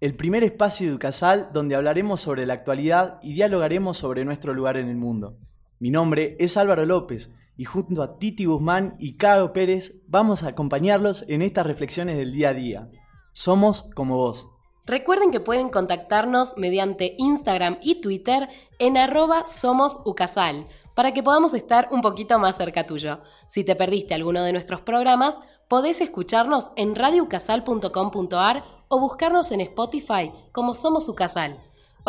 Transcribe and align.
el 0.00 0.14
primer 0.14 0.44
espacio 0.44 0.88
de 0.88 0.94
Ucasal 0.94 1.50
donde 1.52 1.74
hablaremos 1.74 2.20
sobre 2.20 2.44
la 2.46 2.54
actualidad 2.54 3.18
y 3.22 3.32
dialogaremos 3.32 3.96
sobre 3.96 4.24
nuestro 4.24 4.52
lugar 4.52 4.76
en 4.76 4.88
el 4.88 4.96
mundo. 4.96 5.38
Mi 5.78 5.90
nombre 5.90 6.36
es 6.38 6.56
Álvaro 6.56 6.84
López 6.84 7.30
y 7.56 7.64
junto 7.64 8.02
a 8.02 8.18
Titi 8.18 8.44
Guzmán 8.44 8.96
y 8.98 9.16
Caro 9.16 9.52
Pérez 9.52 10.02
vamos 10.06 10.42
a 10.42 10.48
acompañarlos 10.48 11.24
en 11.28 11.42
estas 11.42 11.66
reflexiones 11.66 12.18
del 12.18 12.32
día 12.32 12.50
a 12.50 12.54
día. 12.54 12.90
Somos 13.32 13.88
como 13.94 14.16
vos. 14.16 14.46
Recuerden 14.84 15.30
que 15.30 15.40
pueden 15.40 15.70
contactarnos 15.70 16.56
mediante 16.56 17.14
Instagram 17.18 17.78
y 17.82 18.00
Twitter 18.00 18.48
en 18.78 18.96
arroba 18.96 19.44
somosucasal 19.44 20.68
para 20.94 21.12
que 21.12 21.22
podamos 21.22 21.54
estar 21.54 21.88
un 21.90 22.02
poquito 22.02 22.38
más 22.38 22.56
cerca 22.56 22.86
tuyo. 22.86 23.20
Si 23.46 23.64
te 23.64 23.76
perdiste 23.76 24.14
alguno 24.14 24.44
de 24.44 24.52
nuestros 24.52 24.82
programas, 24.82 25.40
podés 25.68 26.00
escucharnos 26.00 26.72
en 26.76 26.94
radiocasal.com.ar 26.94 28.75
o 28.88 29.00
buscarnos 29.00 29.50
en 29.52 29.60
Spotify 29.62 30.32
como 30.52 30.74
Somos 30.74 31.08
Ucasal. 31.08 31.58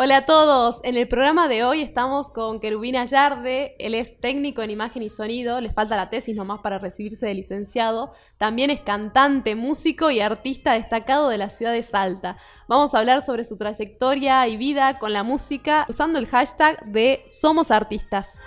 Hola 0.00 0.18
a 0.18 0.26
todos, 0.26 0.80
en 0.84 0.96
el 0.96 1.08
programa 1.08 1.48
de 1.48 1.64
hoy 1.64 1.82
estamos 1.82 2.30
con 2.30 2.60
Querubina 2.60 3.04
Yarde, 3.04 3.74
él 3.80 3.96
es 3.96 4.20
técnico 4.20 4.62
en 4.62 4.70
imagen 4.70 5.02
y 5.02 5.10
sonido, 5.10 5.60
le 5.60 5.72
falta 5.72 5.96
la 5.96 6.08
tesis 6.08 6.36
nomás 6.36 6.60
para 6.60 6.78
recibirse 6.78 7.26
de 7.26 7.34
licenciado, 7.34 8.12
también 8.36 8.70
es 8.70 8.80
cantante, 8.80 9.56
músico 9.56 10.12
y 10.12 10.20
artista 10.20 10.74
destacado 10.74 11.28
de 11.28 11.38
la 11.38 11.50
ciudad 11.50 11.72
de 11.72 11.82
Salta. 11.82 12.36
Vamos 12.68 12.94
a 12.94 13.00
hablar 13.00 13.22
sobre 13.22 13.42
su 13.42 13.58
trayectoria 13.58 14.46
y 14.46 14.56
vida 14.56 15.00
con 15.00 15.12
la 15.12 15.24
música 15.24 15.84
usando 15.88 16.20
el 16.20 16.28
hashtag 16.28 16.84
de 16.86 17.24
Somos 17.26 17.72
Artistas. 17.72 18.38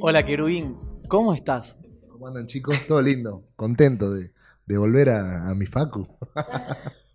Hola 0.00 0.24
Querubín, 0.24 0.78
¿cómo 1.08 1.34
estás? 1.34 1.78
¿Cómo 2.10 2.26
andan 2.26 2.46
chicos? 2.46 2.76
Todo 2.86 3.02
lindo, 3.02 3.44
contento 3.56 4.12
de, 4.12 4.32
de 4.66 4.78
volver 4.78 5.10
a, 5.10 5.50
a 5.50 5.54
mi 5.54 5.66
facu. 5.66 6.06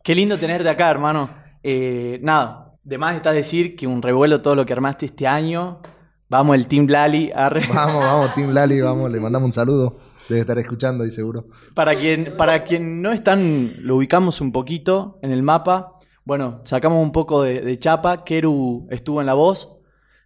Qué 0.03 0.15
lindo 0.15 0.39
tenerte 0.39 0.69
acá, 0.69 0.89
hermano. 0.89 1.29
Eh, 1.63 2.19
nada, 2.23 2.73
de 2.83 2.97
más 2.97 3.15
está 3.15 3.31
decir 3.31 3.75
que 3.75 3.87
un 3.87 4.01
revuelo 4.01 4.41
todo 4.41 4.55
lo 4.55 4.65
que 4.65 4.73
armaste 4.73 5.05
este 5.05 5.27
año. 5.27 5.81
Vamos, 6.29 6.55
el 6.55 6.67
Team 6.67 6.87
Lali. 6.87 7.31
arre. 7.33 7.63
Vamos, 7.73 8.03
vamos, 8.03 8.35
Team 8.35 8.51
Lali, 8.51 8.81
vamos, 8.81 9.11
le 9.11 9.19
mandamos 9.19 9.47
un 9.47 9.51
saludo. 9.51 9.97
Debe 10.27 10.41
estar 10.41 10.59
escuchando 10.59 11.03
ahí 11.03 11.09
seguro. 11.09 11.47
Para 11.73 11.95
quien, 11.95 12.35
para 12.37 12.63
quien 12.63 13.01
no 13.01 13.11
están, 13.11 13.73
lo 13.79 13.95
ubicamos 13.95 14.41
un 14.41 14.51
poquito 14.51 15.17
en 15.23 15.31
el 15.31 15.41
mapa. 15.41 15.95
Bueno, 16.23 16.61
sacamos 16.65 17.01
un 17.01 17.11
poco 17.11 17.41
de, 17.41 17.61
de 17.61 17.79
chapa. 17.79 18.23
Keru 18.23 18.87
estuvo 18.91 19.21
en 19.21 19.25
La 19.25 19.33
Voz, 19.33 19.78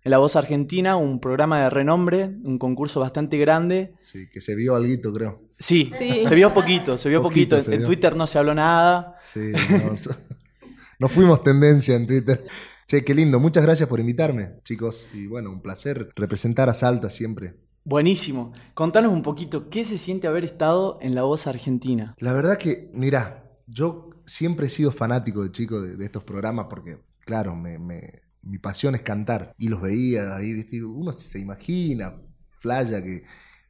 en 0.03 0.11
La 0.11 0.17
Voz 0.17 0.35
Argentina, 0.35 0.95
un 0.97 1.19
programa 1.19 1.63
de 1.63 1.69
renombre, 1.69 2.25
un 2.43 2.57
concurso 2.59 2.99
bastante 2.99 3.37
grande. 3.37 3.93
Sí, 4.01 4.27
que 4.31 4.41
se 4.41 4.55
vio 4.55 4.75
algo, 4.75 5.13
creo. 5.13 5.41
Sí, 5.59 5.89
Sí. 5.97 6.25
se 6.27 6.35
vio 6.35 6.53
poquito, 6.53 6.97
se 6.97 7.07
vio 7.09 7.21
Poquito 7.21 7.55
poquito. 7.57 7.71
se 7.71 7.77
En. 7.77 7.85
Twitter 7.85 8.15
no 8.15 8.27
se 8.27 8.37
habló 8.37 8.53
nada. 8.53 9.17
Sí, 9.33 9.53
no, 10.99 11.07
fuimos 11.09 11.43
tendencia 11.43 11.95
en 11.95 12.07
Twitter. 12.07 12.43
Che, 12.87 13.03
qué 13.05 13.15
lindo. 13.15 13.39
Muchas 13.39 13.63
gracias 13.63 13.87
por 13.87 13.99
invitarme, 13.99 14.55
chicos. 14.63 15.07
Y 15.13 15.27
bueno, 15.27 15.49
un 15.51 15.61
placer 15.61 16.09
representar 16.15 16.69
a 16.69 16.73
Salta 16.73 17.09
siempre. 17.09 17.55
Buenísimo. 17.85 18.53
Contanos 18.73 19.11
un 19.11 19.23
poquito, 19.23 19.69
¿qué 19.69 19.83
se 19.85 19.97
siente 19.97 20.27
haber 20.27 20.43
estado 20.45 20.97
en 21.01 21.15
La 21.15 21.23
Voz 21.23 21.47
Argentina? 21.47 22.15
La 22.19 22.33
verdad 22.33 22.57
que, 22.57 22.89
mira, 22.93 23.45
yo 23.67 24.09
siempre 24.25 24.67
he 24.67 24.69
sido 24.69 24.91
fanático 24.91 25.43
de 25.43 25.51
chico 25.51 25.81
de, 25.81 25.95
de 25.97 26.05
estos 26.05 26.23
programas 26.23 26.67
porque, 26.69 26.97
claro, 27.21 27.55
me, 27.55 27.79
me- 27.79 28.21
mi 28.43 28.57
pasión 28.59 28.95
es 28.95 29.01
cantar. 29.01 29.53
Y 29.57 29.69
los 29.69 29.81
veía 29.81 30.35
ahí, 30.35 30.53
¿viste? 30.53 30.83
Uno 30.83 31.11
se 31.13 31.39
imagina, 31.39 32.13
flaya, 32.59 33.01
que 33.01 33.23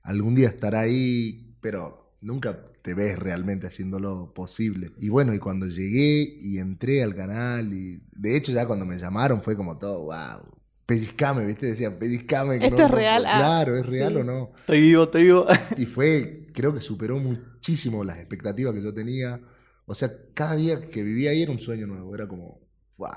algún 0.04 0.36
día 0.36 0.50
estará 0.50 0.82
ahí, 0.82 1.56
pero 1.62 2.16
nunca 2.22 2.60
te 2.82 2.94
ves 2.94 3.18
realmente 3.18 3.68
haciéndolo 3.68 4.34
posible. 4.34 4.92
Y 5.00 5.10
bueno, 5.10 5.34
y 5.34 5.40
cuando 5.40 5.68
llegué 5.68 6.22
y 6.42 6.58
entré 6.58 7.02
al 7.04 7.16
canal, 7.16 7.74
y 7.74 8.02
de 8.12 8.36
hecho 8.36 8.52
ya 8.52 8.66
cuando 8.68 8.86
me 8.86 8.98
llamaron 8.98 9.42
fue 9.42 9.56
como 9.56 9.78
todo, 9.78 10.04
wow. 10.04 10.52
Pellizcame, 10.86 11.46
¿viste? 11.46 11.66
Decía, 11.68 11.98
pellizcame. 11.98 12.60
que 12.60 12.66
¿Esto 12.66 12.78
no- 12.80 12.86
es 12.86 12.92
no- 12.92 12.98
real? 12.98 13.26
Ah, 13.26 13.38
claro, 13.38 13.78
¿es 13.78 13.86
real 13.86 14.14
sí. 14.14 14.20
o 14.20 14.24
no? 14.26 14.52
Estoy 14.60 14.82
vivo, 14.82 15.04
estoy 15.04 15.24
vivo. 15.24 15.46
Y 15.78 15.86
fue, 15.86 16.44
creo 16.54 16.74
que 16.74 16.82
superó 16.82 17.18
muchísimo 17.20 18.04
las 18.04 18.18
expectativas 18.20 18.74
que 18.76 18.82
yo 18.84 18.94
tenía. 18.94 19.40
O 19.86 19.96
sea, 19.96 20.12
cada 20.34 20.56
día 20.58 20.82
que 20.90 21.04
vivía 21.04 21.32
ahí 21.32 21.42
era 21.42 21.52
un 21.54 21.60
sueño 21.62 21.88
nuevo. 21.88 22.14
Era 22.14 22.28
como, 22.28 22.60
wow, 22.98 23.10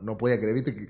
no 0.00 0.16
podía 0.18 0.38
creer, 0.38 0.54
viste 0.54 0.74
que. 0.76 0.88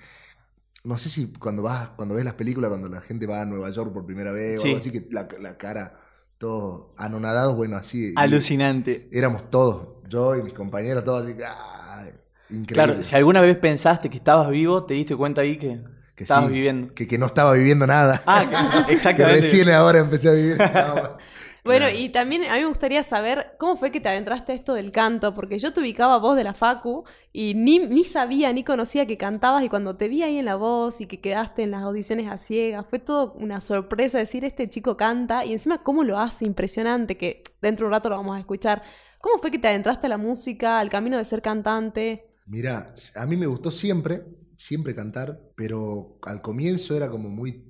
No 0.85 0.99
sé 0.99 1.09
si 1.09 1.29
cuando 1.33 1.63
vas, 1.63 1.91
cuando 1.97 2.15
ves 2.15 2.25
las 2.27 2.35
películas, 2.35 2.69
cuando 2.69 2.89
la 2.91 3.01
gente 3.01 3.27
va 3.27 3.41
a 3.41 3.45
Nueva 3.47 3.71
York 3.71 3.93
por 3.93 4.05
primera 4.05 4.33
vez, 4.33 4.61
Sí. 4.61 4.69
o 4.69 4.71
algo 4.73 4.81
así, 4.81 4.91
que 4.93 5.07
la, 5.11 5.27
la 5.41 5.57
cara, 5.57 5.99
todos 6.37 6.89
anonadados, 6.99 7.57
bueno, 7.57 7.77
así. 7.77 8.13
Alucinante. 8.17 9.09
Éramos 9.11 9.49
todos, 9.51 9.89
yo 10.09 10.37
y 10.37 10.43
mis 10.43 10.53
compañeros, 10.53 11.03
todos 11.05 11.25
así, 11.27 11.35
¡ay! 11.43 12.09
increíble. 12.51 12.67
Claro, 12.75 13.03
si 13.03 13.15
alguna 13.17 13.41
vez 13.41 13.57
pensaste 13.57 14.11
que 14.11 14.19
estabas 14.19 14.51
vivo, 14.51 14.85
te 14.85 14.93
diste 14.93 15.17
cuenta 15.17 15.41
ahí 15.41 15.57
que, 15.57 15.81
que 16.15 16.25
estabas 16.25 16.49
sí, 16.49 16.53
viviendo. 16.53 16.93
Que, 16.95 17.07
que 17.07 17.17
no 17.17 17.25
estaba 17.27 17.55
viviendo 17.55 17.87
nada. 17.87 18.23
Ah, 18.27 18.45
que- 18.45 18.85
que 18.87 18.93
exactamente. 18.93 19.41
recién 19.41 19.71
ahora 19.71 20.01
empecé 20.01 20.29
a 20.29 20.33
vivir. 20.33 20.59
No, 20.59 21.17
Bueno, 21.65 21.87
claro. 21.87 21.99
y 21.99 22.11
también 22.11 22.45
a 22.45 22.57
mí 22.57 22.61
me 22.61 22.67
gustaría 22.67 23.03
saber 23.03 23.57
cómo 23.59 23.79
fue 23.79 23.91
que 23.91 23.99
te 23.99 24.11
adentraste 24.11 24.53
a 24.53 24.55
esto 24.55 24.75
del 24.75 24.93
canto, 24.93 25.33
porque 25.33 25.59
yo 25.59 25.73
te 25.73 25.81
ubicaba 25.81 26.19
vos 26.19 26.37
de 26.37 26.45
la 26.45 26.53
Facu 26.53 27.05
y 27.33 27.55
ni, 27.55 27.79
ni 27.79 28.05
sabía 28.05 28.53
ni 28.53 28.65
conocía 28.65 29.07
que 29.07 29.17
cantabas 29.17 29.65
y 29.65 29.71
cuando 29.71 29.97
te 29.97 30.09
vi 30.09 30.23
ahí 30.23 30.37
en 30.37 30.45
la 30.45 30.57
voz 30.57 31.01
y 31.01 31.07
que 31.07 31.23
quedaste 31.23 31.63
en 31.63 31.71
las 31.71 31.83
audiciones 31.83 32.31
a 32.31 32.37
ciegas, 32.37 32.85
fue 32.87 32.99
todo 32.99 33.33
una 33.39 33.63
sorpresa 33.63 34.19
decir 34.19 34.45
este 34.45 34.69
chico 34.69 34.99
canta 34.99 35.47
y 35.47 35.55
encima 35.55 35.83
cómo 35.83 36.05
lo 36.05 36.19
hace, 36.19 36.45
impresionante, 36.45 37.17
que 37.17 37.43
dentro 37.63 37.85
de 37.85 37.89
un 37.89 37.93
rato 37.93 38.11
lo 38.11 38.17
vamos 38.17 38.37
a 38.37 38.41
escuchar. 38.41 38.83
¿Cómo 39.19 39.39
fue 39.41 39.51
que 39.51 39.59
te 39.59 39.69
adentraste 39.69 40.05
a 40.05 40.11
la 40.11 40.19
música, 40.19 40.79
al 40.79 40.91
camino 40.91 41.17
de 41.17 41.25
ser 41.25 41.41
cantante? 41.41 42.27
Mira, 42.45 42.93
a 43.15 43.25
mí 43.25 43.39
me 43.39 43.47
gustó 43.47 43.71
siempre, 43.71 44.23
siempre 44.59 44.95
cantar, 44.95 45.41
pero 45.55 46.19
al 46.25 46.43
comienzo 46.43 46.95
era 46.95 47.09
como 47.09 47.31
muy 47.31 47.65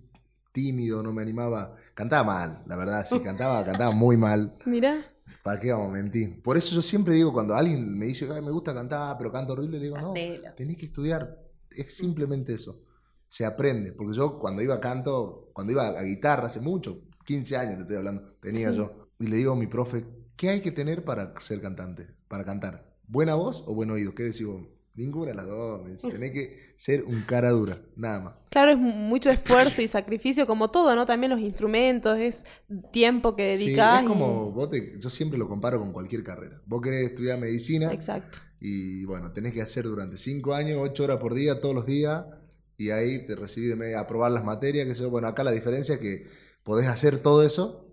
tímido, 0.50 1.00
no 1.00 1.12
me 1.12 1.22
animaba. 1.22 1.76
Cantaba 1.94 2.24
mal, 2.24 2.62
la 2.66 2.76
verdad, 2.76 3.06
sí, 3.08 3.20
cantaba, 3.24 3.64
cantaba 3.64 3.90
muy 3.92 4.16
mal. 4.16 4.56
Mira, 4.66 5.10
¿Para 5.42 5.60
qué 5.60 5.72
vamos 5.72 5.88
a 5.90 5.92
mentir? 5.92 6.42
Por 6.42 6.56
eso 6.56 6.74
yo 6.74 6.80
siempre 6.82 7.14
digo, 7.14 7.32
cuando 7.32 7.54
alguien 7.54 7.96
me 7.98 8.06
dice, 8.06 8.26
"Ay, 8.32 8.40
me 8.42 8.50
gusta 8.50 8.72
cantar, 8.74 9.16
pero 9.18 9.30
canto 9.30 9.52
horrible, 9.52 9.78
le 9.78 9.84
digo, 9.84 9.98
no, 9.98 10.10
Hacelo. 10.10 10.54
tenés 10.56 10.76
que 10.78 10.86
estudiar. 10.86 11.38
Es 11.70 11.96
simplemente 11.96 12.54
eso. 12.54 12.82
Se 13.28 13.44
aprende. 13.44 13.92
Porque 13.92 14.14
yo 14.16 14.38
cuando 14.38 14.62
iba 14.62 14.74
a 14.76 14.80
canto, 14.80 15.50
cuando 15.52 15.72
iba 15.72 15.88
a 15.88 16.02
guitarra, 16.02 16.46
hace 16.46 16.60
mucho, 16.60 17.02
15 17.24 17.56
años 17.56 17.76
te 17.76 17.80
estoy 17.82 17.96
hablando, 17.96 18.36
tenía 18.40 18.70
Sí. 18.70 18.76
yo. 18.76 19.08
Y 19.18 19.26
le 19.26 19.36
digo 19.36 19.52
a 19.52 19.56
mi 19.56 19.66
profe, 19.66 20.06
¿qué 20.36 20.48
hay 20.50 20.60
que 20.60 20.72
tener 20.72 21.04
para 21.04 21.34
ser 21.40 21.60
cantante? 21.60 22.06
Para 22.28 22.44
cantar. 22.44 22.96
¿Buena 23.06 23.34
voz 23.34 23.64
o 23.66 23.74
buen 23.74 23.90
oído? 23.90 24.14
¿Qué 24.14 24.22
decís 24.24 24.46
vos? 24.46 24.62
Ninguna 24.96 25.30
de 25.30 25.34
las 25.34 25.46
dos. 25.46 25.82
Tenés 26.02 26.30
que 26.30 26.74
ser 26.76 27.04
un 27.04 27.22
cara 27.22 27.50
dura, 27.50 27.80
nada 27.96 28.20
más. 28.20 28.34
claro, 28.50 28.70
es 28.70 28.78
mucho 28.78 29.30
esfuerzo 29.30 29.82
y 29.82 29.88
sacrificio 29.88 30.46
como 30.46 30.70
todo, 30.70 30.94
¿no? 30.94 31.04
También 31.06 31.30
los 31.30 31.40
instrumentos, 31.40 32.16
es 32.18 32.44
tiempo 32.92 33.34
que 33.34 33.56
Sí, 33.56 33.64
dedicás. 33.64 33.96
es 33.98 34.04
y- 34.04 34.08
como, 34.08 34.52
vos 34.52 34.70
te- 34.70 34.98
yo 35.00 35.10
siempre 35.10 35.38
lo 35.38 35.48
comparo 35.48 35.80
con 35.80 35.92
cualquier 35.92 36.22
carrera. 36.22 36.60
Vos 36.66 36.80
querés 36.80 37.10
estudiar 37.10 37.38
medicina 37.40 37.92
Exacto. 37.92 38.38
y 38.60 39.04
bueno, 39.04 39.32
tenés 39.32 39.52
que 39.52 39.62
hacer 39.62 39.84
durante 39.84 40.16
cinco 40.16 40.54
años, 40.54 40.78
ocho 40.80 41.04
horas 41.04 41.18
por 41.18 41.34
día, 41.34 41.60
todos 41.60 41.74
los 41.74 41.86
días, 41.86 42.24
y 42.76 42.90
ahí 42.90 43.26
te 43.26 43.34
recibís 43.36 43.70
de 43.70 43.76
media, 43.76 44.00
aprobar 44.00 44.30
las 44.32 44.44
materias, 44.44 44.86
que 44.86 44.94
yo, 44.94 45.10
bueno, 45.10 45.28
acá 45.28 45.42
la 45.44 45.50
diferencia 45.52 45.94
es 45.96 46.00
que 46.00 46.26
podés 46.62 46.86
hacer 46.88 47.18
todo 47.18 47.42
eso 47.44 47.88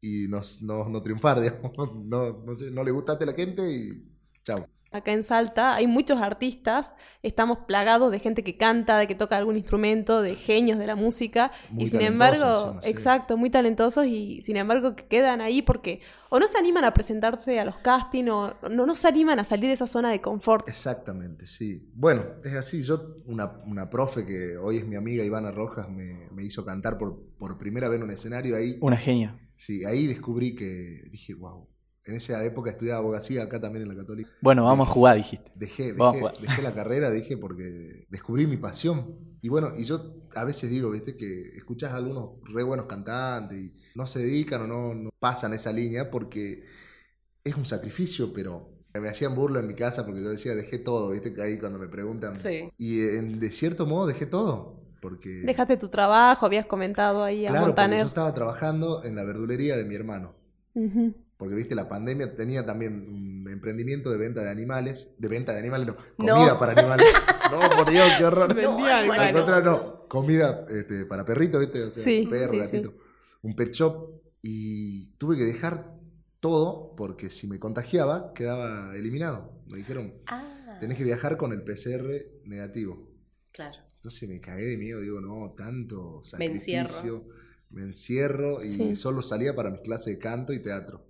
y 0.00 0.28
no, 0.28 0.40
no, 0.62 0.88
no 0.88 1.02
triunfar, 1.02 1.40
digamos. 1.42 1.72
No, 2.06 2.42
no, 2.44 2.54
sé, 2.54 2.70
no 2.70 2.84
le 2.84 2.90
gustaste 2.92 3.24
a 3.24 3.26
la 3.28 3.32
gente 3.34 3.62
y 3.70 4.04
chao. 4.44 4.66
Acá 4.92 5.12
en 5.12 5.24
Salta 5.24 5.74
hay 5.74 5.86
muchos 5.86 6.20
artistas, 6.22 6.94
estamos 7.22 7.58
plagados 7.66 8.10
de 8.10 8.18
gente 8.18 8.42
que 8.42 8.56
canta, 8.56 8.98
de 8.98 9.06
que 9.06 9.14
toca 9.14 9.36
algún 9.36 9.56
instrumento, 9.56 10.22
de 10.22 10.36
genios 10.36 10.78
de 10.78 10.86
la 10.86 10.94
música, 10.96 11.50
Muy 11.70 11.84
y 11.84 11.86
sin 11.88 11.98
talentosos 11.98 12.38
embargo, 12.38 12.64
encima, 12.66 12.82
sí. 12.82 12.90
exacto, 12.90 13.36
muy 13.36 13.50
talentosos, 13.50 14.06
y 14.06 14.40
sin 14.42 14.56
embargo 14.56 14.96
que 14.96 15.06
quedan 15.06 15.40
ahí 15.40 15.60
porque 15.60 16.00
o 16.30 16.38
no 16.38 16.46
se 16.46 16.58
animan 16.58 16.84
a 16.84 16.94
presentarse 16.94 17.58
a 17.60 17.64
los 17.64 17.76
castings, 17.76 18.30
o 18.30 18.54
no, 18.70 18.86
no 18.86 18.96
se 18.96 19.08
animan 19.08 19.38
a 19.38 19.44
salir 19.44 19.66
de 19.66 19.74
esa 19.74 19.86
zona 19.86 20.10
de 20.10 20.20
confort. 20.20 20.68
Exactamente, 20.68 21.46
sí. 21.46 21.90
Bueno, 21.94 22.24
es 22.44 22.54
así. 22.54 22.82
Yo, 22.82 23.16
una, 23.26 23.60
una 23.66 23.90
profe 23.90 24.24
que 24.24 24.56
hoy 24.56 24.78
es 24.78 24.86
mi 24.86 24.96
amiga 24.96 25.24
Ivana 25.24 25.50
Rojas, 25.50 25.88
me, 25.88 26.28
me 26.32 26.42
hizo 26.42 26.64
cantar 26.64 26.96
por, 26.96 27.18
por 27.38 27.58
primera 27.58 27.88
vez 27.88 27.98
en 27.98 28.04
un 28.04 28.10
escenario 28.10 28.56
ahí. 28.56 28.78
Una 28.80 28.96
genia. 28.96 29.38
Sí, 29.56 29.84
ahí 29.84 30.06
descubrí 30.06 30.54
que 30.54 31.08
dije, 31.10 31.34
wow. 31.34 31.68
En 32.06 32.14
esa 32.14 32.44
época 32.44 32.70
estudiaba 32.70 33.00
abogacía 33.00 33.42
acá 33.42 33.60
también 33.60 33.82
en 33.82 33.88
la 33.88 33.96
Católica. 33.96 34.30
Bueno, 34.40 34.64
vamos 34.64 34.88
a 34.88 34.92
jugar, 34.92 35.16
dijiste. 35.16 35.50
Dejé, 35.56 35.92
Vamos 35.92 36.14
a 36.14 36.16
dejé, 36.16 36.20
jugar. 36.20 36.40
dejé 36.40 36.62
la 36.62 36.74
carrera, 36.74 37.10
dije, 37.10 37.36
porque 37.36 38.06
descubrí 38.08 38.46
mi 38.46 38.56
pasión. 38.56 39.16
Y 39.42 39.48
bueno, 39.48 39.72
y 39.76 39.84
yo 39.84 40.14
a 40.34 40.44
veces 40.44 40.70
digo, 40.70 40.90
viste, 40.90 41.16
que 41.16 41.48
escuchas 41.56 41.92
a 41.92 41.96
algunos 41.96 42.30
re 42.44 42.62
buenos 42.62 42.86
cantantes 42.86 43.58
y 43.58 43.74
no 43.96 44.06
se 44.06 44.20
dedican 44.20 44.62
o 44.62 44.66
no, 44.68 44.94
no 44.94 45.10
pasan 45.18 45.52
esa 45.54 45.72
línea 45.72 46.10
porque 46.10 46.62
es 47.44 47.56
un 47.56 47.66
sacrificio, 47.66 48.32
pero 48.32 48.70
me 48.94 49.08
hacían 49.08 49.34
burla 49.34 49.60
en 49.60 49.66
mi 49.66 49.74
casa 49.74 50.06
porque 50.06 50.22
yo 50.22 50.30
decía, 50.30 50.54
dejé 50.54 50.78
todo, 50.78 51.10
viste, 51.10 51.34
que 51.34 51.42
ahí 51.42 51.58
cuando 51.58 51.78
me 51.78 51.88
preguntan. 51.88 52.36
Sí. 52.36 52.70
Y 52.78 53.00
en- 53.02 53.38
de 53.40 53.50
cierto 53.50 53.84
modo 53.86 54.06
dejé 54.06 54.26
todo, 54.26 54.80
porque... 55.02 55.28
Dejaste 55.44 55.76
tu 55.76 55.88
trabajo, 55.88 56.46
habías 56.46 56.66
comentado 56.66 57.22
ahí 57.22 57.46
a 57.46 57.50
Claro, 57.50 57.74
porque 57.74 57.98
yo 57.98 58.06
estaba 58.06 58.32
trabajando 58.34 59.04
en 59.04 59.14
la 59.16 59.24
verdulería 59.24 59.76
de 59.76 59.84
mi 59.84 59.94
hermano. 59.96 60.34
Porque, 61.36 61.54
viste, 61.54 61.74
la 61.74 61.88
pandemia 61.88 62.34
tenía 62.34 62.64
también 62.64 63.08
un 63.08 63.48
emprendimiento 63.50 64.10
de 64.10 64.16
venta 64.16 64.42
de 64.42 64.50
animales. 64.50 65.10
De 65.18 65.28
venta 65.28 65.52
de 65.52 65.58
animales, 65.58 65.86
no. 65.88 65.96
No. 66.18 66.34
Comida 66.34 66.58
para 66.58 66.72
animales. 66.72 67.06
no, 67.50 67.76
por 67.76 67.90
Dios, 67.90 68.06
qué 68.18 68.24
horror. 68.24 68.48
Vendía 68.54 68.70
No, 68.70 68.86
animales. 68.86 69.26
Al 69.28 69.32
contrario, 69.34 69.70
no. 69.70 70.08
Comida 70.08 70.64
este, 70.70 71.04
para 71.06 71.24
perritos, 71.26 71.60
viste. 71.60 71.82
O 71.84 71.90
sea, 71.90 72.02
Sí, 72.02 72.26
perro, 72.30 72.52
sí, 72.52 72.58
gatito. 72.58 72.94
Un 73.42 73.54
pet 73.54 73.72
shop. 73.72 74.20
Y 74.42 75.08
tuve 75.18 75.36
que 75.36 75.44
dejar 75.44 75.92
todo 76.40 76.94
porque 76.96 77.28
si 77.30 77.46
me 77.46 77.58
contagiaba, 77.58 78.32
quedaba 78.32 78.94
eliminado. 78.96 79.52
Me 79.68 79.78
dijeron, 79.78 80.14
Ah, 80.26 80.78
tenés 80.80 80.96
que 80.96 81.04
viajar 81.04 81.36
con 81.36 81.52
el 81.52 81.62
PCR 81.62 82.08
negativo. 82.44 83.10
claro. 83.52 83.76
Entonces 83.96 84.28
me 84.28 84.40
cagué 84.40 84.66
de 84.66 84.76
miedo, 84.76 85.00
digo, 85.00 85.20
no, 85.20 85.52
tanto 85.56 86.22
Me 86.38 86.44
encierro. 86.44 86.86
sacrificio. 86.88 87.24
Me 87.70 87.82
encierro 87.82 88.62
y 88.62 88.94
solo 88.94 89.20
salía 89.20 89.56
para 89.56 89.70
mis 89.72 89.80
clases 89.80 90.14
de 90.14 90.18
canto 90.20 90.52
y 90.52 90.60
teatro. 90.60 91.04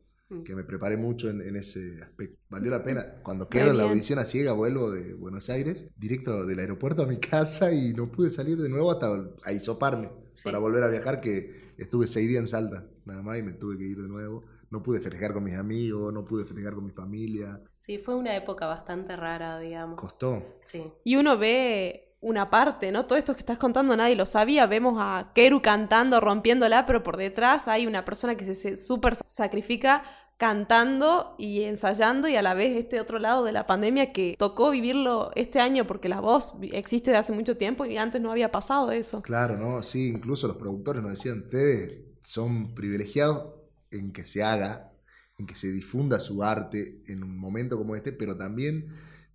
Que 0.45 0.55
me 0.57 0.65
preparé 0.65 0.97
mucho 0.97 1.31
en, 1.31 1.41
en 1.41 1.57
ese 1.57 2.03
aspecto. 2.03 2.39
Valió 2.49 2.71
la 2.71 2.83
pena. 2.83 3.15
Cuando 3.23 3.49
quedo 3.49 3.71
en 3.71 3.77
la 3.77 3.85
audición 3.85 4.19
a 4.19 4.25
ciega, 4.25 4.53
vuelvo 4.53 4.91
de 4.91 5.15
Buenos 5.15 5.49
Aires, 5.51 5.89
directo 5.97 6.47
del 6.47 6.59
aeropuerto 6.59 7.03
a 7.03 7.07
mi 7.07 7.19
casa 7.21 7.73
y 7.73 7.95
no 7.95 8.11
pude 8.11 8.31
salir 8.31 8.61
de 8.61 8.69
nuevo 8.69 8.91
hasta 8.91 9.25
a 9.45 9.53
hisoparme 9.53 10.11
Sí. 10.33 10.43
para 10.45 10.59
volver 10.59 10.83
a 10.83 10.89
viajar, 10.89 11.21
que 11.23 11.73
estuve 11.79 12.07
seis 12.07 12.29
días 12.29 12.41
en 12.41 12.47
Salta, 12.49 12.87
nada 13.07 13.23
más, 13.23 13.39
y 13.39 13.43
me 13.43 13.53
tuve 13.53 13.79
que 13.79 13.85
ir 13.85 14.03
de 14.03 14.09
nuevo. 14.09 14.45
No 14.69 14.83
pude 14.83 15.01
festejar 15.01 15.33
con 15.33 15.45
mis 15.45 15.55
amigos, 15.55 16.13
no 16.13 16.25
pude 16.27 16.45
festejar 16.45 16.75
con 16.75 16.85
mi 16.85 16.91
familia. 16.93 17.63
Sí, 17.79 17.99
fue 17.99 18.17
una 18.17 18.37
época 18.37 18.67
bastante 18.67 19.15
rara, 19.17 19.59
digamos. 19.61 19.99
Costó. 19.99 20.59
Sí. 20.65 20.83
Y 21.05 21.17
uno 21.17 21.39
ve 21.39 22.06
una 22.27 22.51
parte, 22.51 22.91
¿no? 22.91 23.07
Todo 23.07 23.19
esto 23.19 23.35
que 23.35 23.41
estás 23.41 23.57
contando 23.57 23.97
nadie 23.97 24.17
lo 24.17 24.27
sabía. 24.27 24.67
Vemos 24.67 24.97
a 24.99 25.31
Keru 25.33 25.63
cantando, 25.63 26.21
rompiéndola, 26.21 26.85
pero 26.85 27.05
por 27.05 27.17
detrás 27.17 27.69
hay 27.69 27.87
una 27.87 28.05
persona 28.05 28.35
que 28.35 28.53
se, 28.53 28.77
súper 28.77 29.15
sacrifica 29.27 30.03
cantando 30.37 31.37
y 31.39 31.63
ensayando 31.63 32.27
y 32.27 32.35
a 32.35 32.43
la 32.43 32.55
vez 32.55 32.77
este 32.77 33.01
otro 33.01 33.21
lado 33.21 33.45
de 33.45 33.53
la 33.53 33.67
pandemia 33.67 34.13
que 34.13 34.35
tocó 34.39 34.73
vivirlo 34.73 35.31
este 35.37 35.61
año 35.61 35.87
porque 35.87 36.09
la 36.09 36.21
voz 36.21 36.55
existe 36.73 37.13
de 37.13 37.17
hace 37.17 37.33
mucho 37.33 37.57
tiempo 37.57 37.87
y 37.87 37.97
antes 37.97 38.21
no 38.21 38.33
había 38.33 38.51
pasado 38.51 38.91
eso. 38.91 39.23
Claro, 39.23 39.57
¿no? 39.57 39.85
Sí, 39.85 40.09
incluso 40.09 40.49
los 40.49 40.57
productores 40.57 41.03
nos 41.03 41.13
decían, 41.13 41.45
ustedes 41.45 42.01
son 42.23 42.75
privilegiados 42.75 43.55
en 43.93 44.13
que 44.13 44.25
se 44.25 44.43
haga, 44.43 44.91
en 45.39 45.47
que 45.47 45.55
se 45.55 45.71
difunda 45.71 46.19
su 46.19 46.43
arte 46.43 47.03
en 47.07 47.23
un 47.23 47.39
momento 47.39 47.79
como 47.79 47.95
este, 47.95 48.13
pero 48.13 48.37
también 48.37 48.89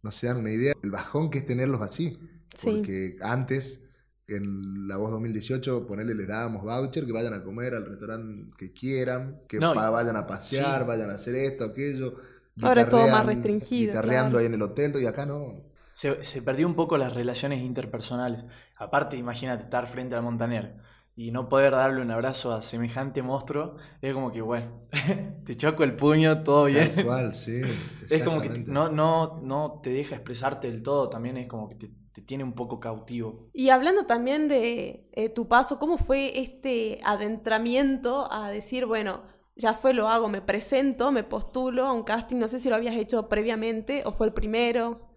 no 0.03 0.11
se 0.11 0.27
dan 0.27 0.37
una 0.37 0.51
idea 0.51 0.73
del 0.81 0.91
bajón 0.91 1.29
que 1.29 1.37
es 1.37 1.45
tenerlos 1.45 1.81
así. 1.81 2.19
Sí. 2.53 2.69
Porque 2.71 3.17
antes, 3.21 3.81
en 4.27 4.87
La 4.87 4.97
Voz 4.97 5.11
2018, 5.11 5.87
ponerle 5.87 6.15
les 6.15 6.27
dábamos 6.27 6.63
voucher, 6.63 7.05
que 7.05 7.11
vayan 7.11 7.33
a 7.33 7.43
comer 7.43 7.73
al 7.75 7.85
restaurante 7.85 8.55
que 8.57 8.73
quieran, 8.73 9.41
que 9.47 9.59
No, 9.59 9.73
vayan 9.75 10.15
a 10.15 10.27
pasear, 10.27 10.81
sí. 10.81 10.87
vayan 10.87 11.09
a 11.09 11.13
hacer 11.15 11.35
esto, 11.35 11.65
aquello. 11.65 12.15
Ahora 12.61 12.81
es 12.81 12.89
todo 12.89 13.07
más 13.07 13.25
restringido, 13.25 13.93
Guitarreando 13.93 14.31
claro. 14.31 14.39
ahí 14.39 14.45
en 14.45 14.53
el 14.53 14.61
hotel, 14.61 14.93
y 15.01 15.05
acá 15.05 15.25
no. 15.25 15.63
Se, 15.93 16.23
se 16.23 16.41
perdió 16.41 16.67
un 16.67 16.75
poco 16.75 16.97
las 16.97 17.13
relaciones 17.13 17.61
interpersonales. 17.61 18.43
Aparte, 18.75 19.17
imagínate 19.17 19.63
estar 19.63 19.87
frente 19.87 20.15
al 20.15 20.23
Montaner 20.23 20.75
y 21.15 21.31
no 21.31 21.49
poder 21.49 21.71
darle 21.71 22.01
un 22.01 22.11
abrazo 22.11 22.53
a 22.53 22.61
semejante 22.61 23.21
monstruo. 23.21 23.75
Es 24.01 24.13
como 24.13 24.31
que, 24.31 24.41
bueno, 24.41 24.87
te 25.45 25.55
choco 25.55 25.83
el 25.83 25.95
puño, 25.95 26.43
todo 26.43 26.65
bien. 26.65 26.95
Tal 26.95 27.05
cual, 27.05 27.35
sí. 27.35 27.61
Es 28.09 28.23
como 28.23 28.41
que 28.41 28.49
no, 28.49 28.89
no, 28.89 29.39
no 29.41 29.79
te 29.83 29.89
deja 29.89 30.15
expresarte 30.15 30.71
del 30.71 30.83
todo, 30.83 31.09
también 31.09 31.37
es 31.37 31.47
como 31.47 31.69
que 31.69 31.75
te, 31.75 31.91
te 32.13 32.21
tiene 32.21 32.43
un 32.43 32.53
poco 32.53 32.79
cautivo. 32.79 33.49
Y 33.53 33.69
hablando 33.69 34.05
también 34.05 34.47
de 34.47 35.09
eh, 35.13 35.29
tu 35.29 35.47
paso, 35.47 35.79
¿cómo 35.79 35.97
fue 35.97 36.39
este 36.39 36.99
adentramiento 37.03 38.31
a 38.31 38.49
decir, 38.49 38.85
bueno, 38.85 39.23
ya 39.55 39.73
fue, 39.73 39.93
lo 39.93 40.07
hago, 40.07 40.27
me 40.27 40.41
presento, 40.41 41.11
me 41.11 41.23
postulo 41.23 41.85
a 41.85 41.93
un 41.93 42.03
casting? 42.03 42.37
No 42.37 42.47
sé 42.47 42.59
si 42.59 42.69
lo 42.69 42.75
habías 42.75 42.95
hecho 42.95 43.27
previamente 43.29 44.03
o 44.05 44.13
fue 44.13 44.27
el 44.27 44.33
primero. 44.33 45.10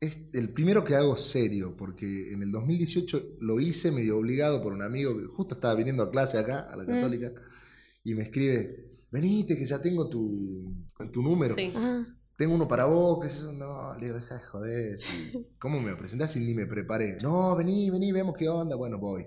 Es 0.00 0.18
el 0.32 0.52
primero 0.54 0.82
que 0.82 0.94
hago 0.94 1.16
serio, 1.16 1.76
porque 1.76 2.32
en 2.32 2.42
el 2.42 2.50
2018 2.52 3.36
lo 3.40 3.60
hice 3.60 3.92
medio 3.92 4.16
obligado 4.16 4.62
por 4.62 4.72
un 4.72 4.80
amigo 4.82 5.16
que 5.18 5.26
justo 5.26 5.54
estaba 5.56 5.74
viniendo 5.74 6.02
a 6.02 6.10
clase 6.10 6.38
acá, 6.38 6.60
a 6.70 6.76
la 6.76 6.84
Mm. 6.84 6.86
católica, 6.86 7.32
y 8.02 8.14
me 8.14 8.22
escribe, 8.22 8.92
venite 9.10 9.58
que 9.58 9.66
ya 9.66 9.80
tengo 9.82 10.08
tu, 10.08 10.72
tu 11.12 11.22
número, 11.22 11.54
Sí. 11.54 11.72
Tengo 12.36 12.54
uno 12.54 12.66
para 12.66 12.86
vos, 12.86 13.20
que 13.20 13.28
yo, 13.34 13.52
no, 13.52 13.94
le 13.98 14.06
digo, 14.06 14.18
deja 14.18 14.36
de 14.36 14.40
joder. 14.46 15.00
¿cómo 15.60 15.78
me 15.80 15.94
presentás 15.94 16.30
si 16.32 16.40
ni 16.40 16.54
me 16.54 16.64
preparé? 16.66 17.18
No, 17.20 17.54
vení, 17.54 17.90
vení, 17.90 18.10
vemos 18.12 18.34
qué 18.38 18.48
onda, 18.48 18.76
bueno, 18.76 18.96
voy, 18.98 19.26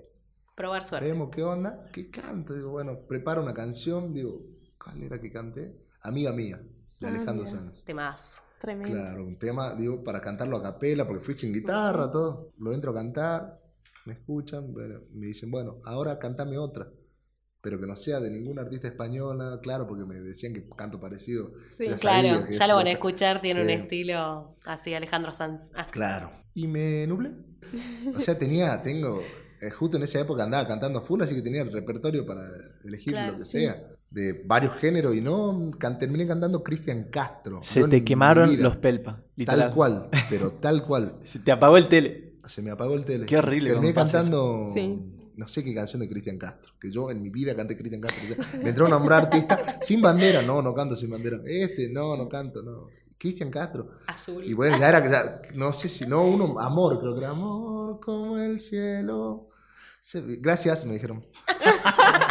Probar 0.56 0.82
suerte. 0.82 1.06
vemos 1.08 1.30
qué 1.32 1.44
onda, 1.44 1.88
qué 1.92 2.10
canto, 2.10 2.52
digo, 2.52 2.70
bueno, 2.72 2.98
preparo 3.08 3.40
una 3.44 3.54
canción, 3.54 4.12
digo, 4.12 4.42
¿cuál 4.82 5.00
era 5.04 5.20
que 5.20 5.30
canté? 5.30 5.76
Amiga 6.00 6.32
mía, 6.32 6.60
de 6.98 7.06
Ah, 7.06 7.10
Alejandro. 7.10 7.46
Sanz. 7.46 7.84
Temazo. 7.84 8.42
Tremendo. 8.64 8.92
Claro, 9.02 9.24
un 9.24 9.38
tema, 9.38 9.74
digo, 9.74 10.02
para 10.02 10.20
cantarlo 10.20 10.56
a 10.56 10.62
capela, 10.62 11.06
porque 11.06 11.24
fui 11.24 11.34
sin 11.34 11.52
guitarra, 11.52 12.10
todo. 12.10 12.52
Lo 12.58 12.72
entro 12.72 12.90
a 12.90 12.94
cantar, 12.94 13.60
me 14.06 14.14
escuchan, 14.14 14.72
bueno, 14.72 15.00
me 15.12 15.26
dicen, 15.26 15.50
bueno, 15.50 15.80
ahora 15.84 16.18
cantame 16.18 16.58
otra. 16.58 16.88
Pero 17.60 17.80
que 17.80 17.86
no 17.86 17.96
sea 17.96 18.20
de 18.20 18.30
ninguna 18.30 18.60
artista 18.62 18.88
española, 18.88 19.58
claro, 19.62 19.86
porque 19.86 20.04
me 20.04 20.16
decían 20.20 20.52
que 20.52 20.68
canto 20.76 21.00
parecido. 21.00 21.52
Sí. 21.68 21.88
Ya 21.88 21.96
Claro, 21.96 22.40
sabía 22.40 22.50
ya 22.58 22.66
lo 22.66 22.74
van 22.74 22.86
a 22.88 22.90
escuchar, 22.90 23.40
tiene 23.40 23.62
un 23.62 23.70
estilo 23.70 24.56
así, 24.66 24.92
Alejandro 24.92 25.32
Sanz. 25.32 25.70
Ah, 25.74 25.88
Claro. 25.90 26.30
Y 26.52 26.68
me 26.68 27.06
nublé. 27.06 27.32
O 28.14 28.20
sea, 28.20 28.38
tenía, 28.38 28.82
tengo, 28.82 29.22
eh, 29.62 29.70
justo 29.70 29.96
en 29.96 30.02
esa 30.02 30.20
época 30.20 30.44
andaba 30.44 30.68
cantando 30.68 31.00
full, 31.02 31.22
así 31.22 31.34
que 31.34 31.40
tenía 31.42 31.62
el 31.62 31.72
repertorio 31.72 32.26
para 32.26 32.42
elegir 32.84 33.14
Claro, 33.14 33.32
lo 33.32 33.38
que 33.38 33.44
sí. 33.46 33.60
sea. 33.60 33.82
De 34.14 34.44
varios 34.46 34.74
géneros, 34.76 35.12
y 35.16 35.20
no, 35.20 35.72
can- 35.76 35.98
terminé 35.98 36.24
cantando 36.24 36.62
Cristian 36.62 37.08
Castro. 37.10 37.60
Se 37.64 37.82
te 37.88 38.04
quemaron 38.04 38.62
los 38.62 38.76
pelpas. 38.76 39.16
Tal 39.44 39.72
cual, 39.74 40.08
pero 40.30 40.52
tal 40.52 40.84
cual. 40.84 41.16
Se 41.24 41.40
te 41.40 41.50
apagó 41.50 41.76
el 41.76 41.88
tele. 41.88 42.34
Se 42.46 42.62
me 42.62 42.70
apagó 42.70 42.94
el 42.94 43.04
tele. 43.04 43.26
Qué 43.26 43.36
horrible 43.38 43.70
Terminé 43.70 43.92
cantando, 43.92 44.66
Sí. 44.72 45.00
no 45.34 45.48
sé 45.48 45.64
qué 45.64 45.74
canción 45.74 46.00
de 46.00 46.08
Cristian 46.08 46.38
Castro. 46.38 46.74
Que 46.78 46.92
yo 46.92 47.10
en 47.10 47.22
mi 47.22 47.30
vida 47.30 47.56
canté 47.56 47.76
Cristian 47.76 48.00
Castro. 48.02 48.22
Me 48.62 48.68
entró 48.68 48.86
a 48.86 48.90
nombrar 48.90 49.24
artista 49.24 49.78
sin 49.82 50.00
bandera. 50.00 50.42
No, 50.42 50.62
no 50.62 50.72
canto 50.74 50.94
sin 50.94 51.10
bandera. 51.10 51.38
Este, 51.44 51.88
no, 51.88 52.16
no 52.16 52.28
canto, 52.28 52.62
no. 52.62 52.86
Cristian 53.18 53.50
Castro. 53.50 53.92
azul. 54.06 54.44
Y 54.44 54.52
bueno, 54.52 54.78
ya 54.78 54.90
era 54.90 55.02
que 55.02 55.10
ya, 55.10 55.42
no 55.54 55.72
sé 55.72 55.88
si, 55.88 56.06
no, 56.06 56.22
uno, 56.24 56.60
amor, 56.60 57.00
creo 57.00 57.14
que 57.14 57.20
era 57.20 57.30
amor 57.30 57.98
como 57.98 58.36
el 58.38 58.60
cielo. 58.60 59.48
Gracias, 60.40 60.84
me 60.84 60.92
dijeron. 60.92 61.24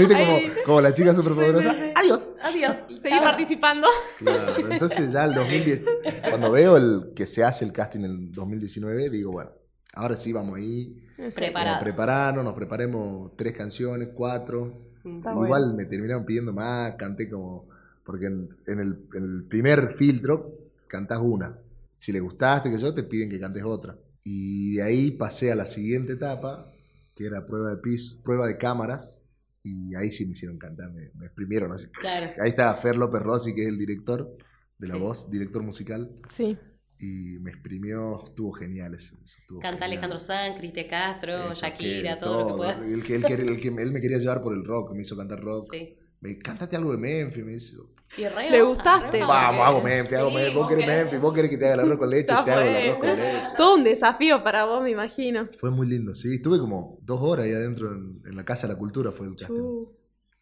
¿Viste 0.00 0.14
como, 0.24 0.38
como 0.64 0.80
la 0.80 0.92
chica 0.94 1.14
superpoderosa? 1.14 1.72
Sí, 1.72 1.78
sí, 1.78 1.84
sí. 1.86 1.92
Adiós. 1.94 2.32
Adiós. 2.42 2.76
Seguí 3.02 3.18
participando. 3.20 3.86
Claro, 4.18 4.70
entonces 4.70 5.12
ya 5.12 5.24
el 5.24 5.34
2010, 5.34 5.82
cuando 6.28 6.50
veo 6.50 6.76
el 6.76 7.12
que 7.14 7.26
se 7.26 7.44
hace 7.44 7.64
el 7.64 7.72
casting 7.72 8.00
en 8.00 8.04
el 8.06 8.32
2019, 8.32 9.10
digo, 9.10 9.32
bueno, 9.32 9.50
ahora 9.94 10.16
sí 10.16 10.32
vamos 10.32 10.58
ahí, 10.58 10.96
Preparados. 11.34 11.82
prepararnos, 11.82 12.44
nos 12.44 12.54
preparemos 12.54 13.32
tres 13.36 13.52
canciones, 13.54 14.08
cuatro. 14.14 14.72
Está 15.04 15.30
Igual 15.32 15.48
bueno. 15.48 15.74
me 15.74 15.84
terminaron 15.86 16.24
pidiendo 16.26 16.52
más, 16.52 16.94
canté 16.96 17.30
como, 17.30 17.68
porque 18.04 18.26
en, 18.26 18.48
en 18.66 18.80
el, 18.80 18.98
en 19.14 19.22
el 19.22 19.44
primer 19.44 19.94
filtro 19.96 20.54
cantás 20.86 21.20
una. 21.20 21.56
Si 21.98 22.12
le 22.12 22.20
gustaste 22.20 22.70
que 22.70 22.78
yo, 22.78 22.92
te 22.94 23.02
piden 23.02 23.28
que 23.30 23.38
cantes 23.40 23.62
otra. 23.62 23.96
Y 24.24 24.74
de 24.76 24.82
ahí 24.82 25.10
pasé 25.12 25.52
a 25.52 25.54
la 25.54 25.66
siguiente 25.66 26.14
etapa, 26.14 26.66
que 27.14 27.26
era 27.26 27.46
prueba 27.46 27.70
de 27.70 27.76
piso, 27.78 28.16
prueba 28.22 28.46
de 28.46 28.56
cámaras, 28.58 29.18
y 29.62 29.94
ahí 29.94 30.10
sí 30.10 30.26
me 30.26 30.32
hicieron 30.32 30.58
cantar, 30.58 30.90
me, 30.92 31.10
me 31.14 31.26
exprimieron. 31.26 31.72
así. 31.72 31.88
Claro. 32.00 32.32
Ahí 32.40 32.50
está 32.50 32.74
Fer 32.76 32.96
López 32.96 33.20
Rossi, 33.22 33.54
que 33.54 33.62
es 33.62 33.68
el 33.68 33.78
director 33.78 34.36
de 34.78 34.88
la 34.88 34.94
Sí. 34.94 35.00
voz, 35.00 35.30
director 35.30 35.62
musical, 35.62 36.14
Sí. 36.28 36.56
y 36.98 37.38
me 37.40 37.50
exprimió, 37.50 38.24
estuvo 38.24 38.52
genial 38.52 38.94
eso. 38.94 39.14
eso 39.22 39.36
estuvo 39.40 39.60
Canta 39.60 39.76
genial. 39.78 39.90
Alejandro 39.92 40.20
Sanz, 40.20 40.58
Cristian 40.58 40.88
Castro, 40.88 41.52
Eh, 41.52 41.54
Shakira, 41.54 42.14
toqué, 42.18 42.24
todo, 42.24 42.40
lo 42.40 42.46
que 42.48 42.54
pueda. 42.56 42.86
El 42.86 43.02
que, 43.02 43.14
el 43.16 43.24
que- 43.24 43.34
el 43.34 43.60
que 43.60 43.68
él 43.68 43.92
me 43.92 44.00
quería 44.00 44.18
llevar 44.18 44.42
por 44.42 44.54
el 44.54 44.64
rock, 44.64 44.94
me 44.94 45.02
hizo 45.02 45.16
cantar 45.16 45.40
rock. 45.40 45.72
Sí. 45.72 45.96
Me 46.20 46.38
cántate 46.38 46.76
algo 46.76 46.92
de 46.92 46.98
Memphis, 46.98 47.44
me 47.44 47.52
dice. 47.52 47.76
Y 48.16 48.26
re 48.26 48.50
¿Le 48.50 48.60
gustaste? 48.62 49.20
Vamos, 49.20 49.66
hago 49.66 49.80
Memphis, 49.82 50.18
hago 50.18 50.28
Sí, 50.30 50.34
Memphis. 50.34 50.54
Vos 50.54 50.68
querés. 50.68 50.86
Memphis, 50.86 51.20
vos 51.20 51.32
querés 51.32 51.50
que 51.50 51.56
te 51.58 51.64
haga 51.66 51.74
el 51.74 51.80
arroz 51.80 51.98
con 51.98 52.10
leche, 52.10 52.26
te 52.26 52.32
hago 52.52 52.60
el 52.60 52.76
arroz 52.88 52.98
con 52.98 53.08
leche. 53.08 53.42
Todo 53.56 53.74
un 53.76 53.84
desafío 53.84 54.42
para 54.44 54.64
vos, 54.64 54.82
me 54.82 54.90
imagino. 54.90 55.48
Fue 55.58 55.70
muy 55.70 55.86
lindo, 55.86 56.14
sí. 56.14 56.34
Estuve 56.34 56.58
como 56.58 56.98
dos 57.02 57.20
horas 57.22 57.46
ahí 57.46 57.52
adentro 57.52 57.92
en, 57.92 58.20
en 58.26 58.36
la 58.36 58.44
Casa 58.44 58.66
de 58.66 58.72
la 58.74 58.78
Cultura, 58.78 59.12
fue 59.12 59.26
el 59.28 59.36
casting. 59.36 59.86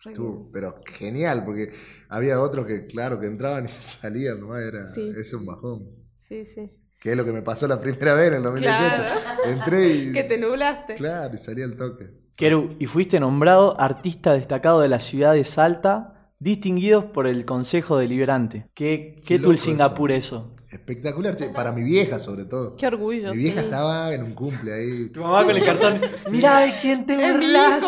Estuvo, 0.06 0.49
pero 0.52 0.80
genial, 0.87 1.44
porque 1.44 1.73
había 2.08 2.40
otros 2.40 2.64
que, 2.66 2.87
claro, 2.87 3.18
que 3.20 3.26
entraban 3.26 3.66
y 3.66 3.68
salían, 3.80 4.40
nomás 4.40 4.62
era, 4.62 4.87
Sí. 4.87 5.12
es 5.16 5.32
un 5.35 5.44
bajón. 5.44 5.88
Sí, 6.26 6.47
sí. 6.47 6.70
Que 7.00 7.12
es 7.12 7.16
lo 7.16 7.25
que 7.25 7.32
me 7.32 7.42
pasó 7.42 7.68
la 7.68 7.80
primera 7.80 8.14
vez 8.14 8.28
en 8.28 8.35
el 8.35 8.42
2018. 8.44 8.94
Claro. 8.94 9.20
Entré 9.44 9.88
y. 9.88 10.12
Que 10.14 10.25
te 10.25 10.38
nublaste. 10.38 10.94
Claro, 10.94 11.35
y 11.35 11.38
salía 11.38 11.64
al 11.64 11.76
toque. 11.76 12.11
Keru, 12.38 12.76
y 12.78 12.87
fuiste 12.87 13.18
nombrado 13.18 13.75
artista 13.80 14.33
destacado 14.33 14.80
de 14.80 14.87
la 14.87 15.00
ciudad 15.00 15.33
de 15.35 15.42
Salta, 15.42 16.30
distinguidos 16.38 17.07
por 17.07 17.26
el 17.26 17.45
Consejo 17.45 17.99
Deliberante. 17.99 18.68
¿Qué, 18.75 19.16
qué, 19.16 19.23
Qué 19.25 19.38
tú 19.40 19.50
el 19.50 19.57
loco 19.57 19.64
Singapur 19.64 20.12
eso? 20.12 20.54
Espectacular, 20.71 21.35
che, 21.35 21.49
para 21.49 21.73
mi 21.73 21.83
vieja 21.83 22.21
sobre 22.21 22.45
todo. 22.45 22.76
Qué 22.76 22.87
orgullo, 22.87 23.33
Mi 23.33 23.38
vieja 23.40 23.59
sí. 23.59 23.64
estaba 23.64 24.14
en 24.14 24.23
un 24.23 24.35
cumple 24.35 24.73
ahí, 24.73 25.09
Tu 25.09 25.21
mamá 25.21 25.45
con 25.45 25.57
el 25.57 25.64
cartón. 25.64 26.00
Mirá 26.30 26.61
de 26.61 26.78
quién 26.80 27.07
te 27.07 27.16
burlaste, 27.16 27.87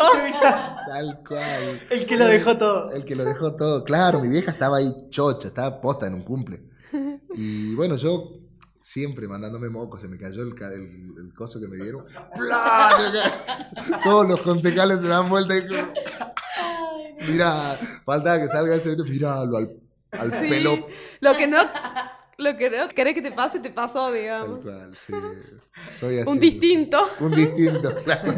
tal 0.85 1.23
cual. 1.25 1.81
El 1.89 2.05
que 2.05 2.17
lo 2.17 2.25
dejó 2.25 2.57
todo. 2.57 2.91
El 2.91 3.05
que 3.05 3.15
lo 3.15 3.23
dejó 3.23 3.55
todo. 3.55 3.85
Claro, 3.85 4.19
mi 4.19 4.27
vieja 4.27 4.51
estaba 4.51 4.79
ahí 4.79 4.93
chocha, 5.09 5.47
estaba 5.47 5.79
posta 5.79 6.07
en 6.07 6.15
un 6.15 6.23
cumple. 6.23 6.61
Y 7.35 7.73
bueno, 7.75 7.95
yo 7.95 8.40
siempre 8.81 9.27
mandándome 9.27 9.69
mocos, 9.69 10.01
se 10.01 10.07
me 10.07 10.17
cayó 10.17 10.41
el, 10.41 10.55
el, 10.73 11.13
el 11.17 11.33
coso 11.35 11.59
que 11.59 11.67
me 11.67 11.77
dieron. 11.77 12.05
¡Plá! 12.35 12.89
Todos 14.03 14.27
los 14.27 14.41
concejales 14.41 15.01
se 15.01 15.07
dan 15.07 15.29
vuelta 15.29 15.55
y 15.55 15.67
como, 15.67 15.93
Mirá, 17.27 17.79
faltaba 18.03 18.39
que 18.39 18.47
salga 18.47 18.75
ese 18.75 18.95
miralo 19.03 19.57
al, 19.57 19.71
al 20.11 20.31
Sí, 20.31 20.49
pelo. 20.49 20.87
Lo 21.19 21.37
que 21.37 21.47
no, 21.47 21.57
lo 22.41 22.57
que 22.57 22.69
no 22.69 22.89
querés 22.89 23.13
que 23.13 23.21
te 23.21 23.31
pase, 23.31 23.59
te 23.59 23.69
pasó, 23.71 24.05
Tal 24.09 24.13
digamos. 24.19 24.59
cual, 24.61 24.97
sí. 24.97 25.13
Soy 25.93 26.19
así. 26.19 26.29
Un 26.29 26.39
distinto. 26.39 26.99
Un 27.19 27.31
distinto, 27.35 27.95
claro. 28.03 28.33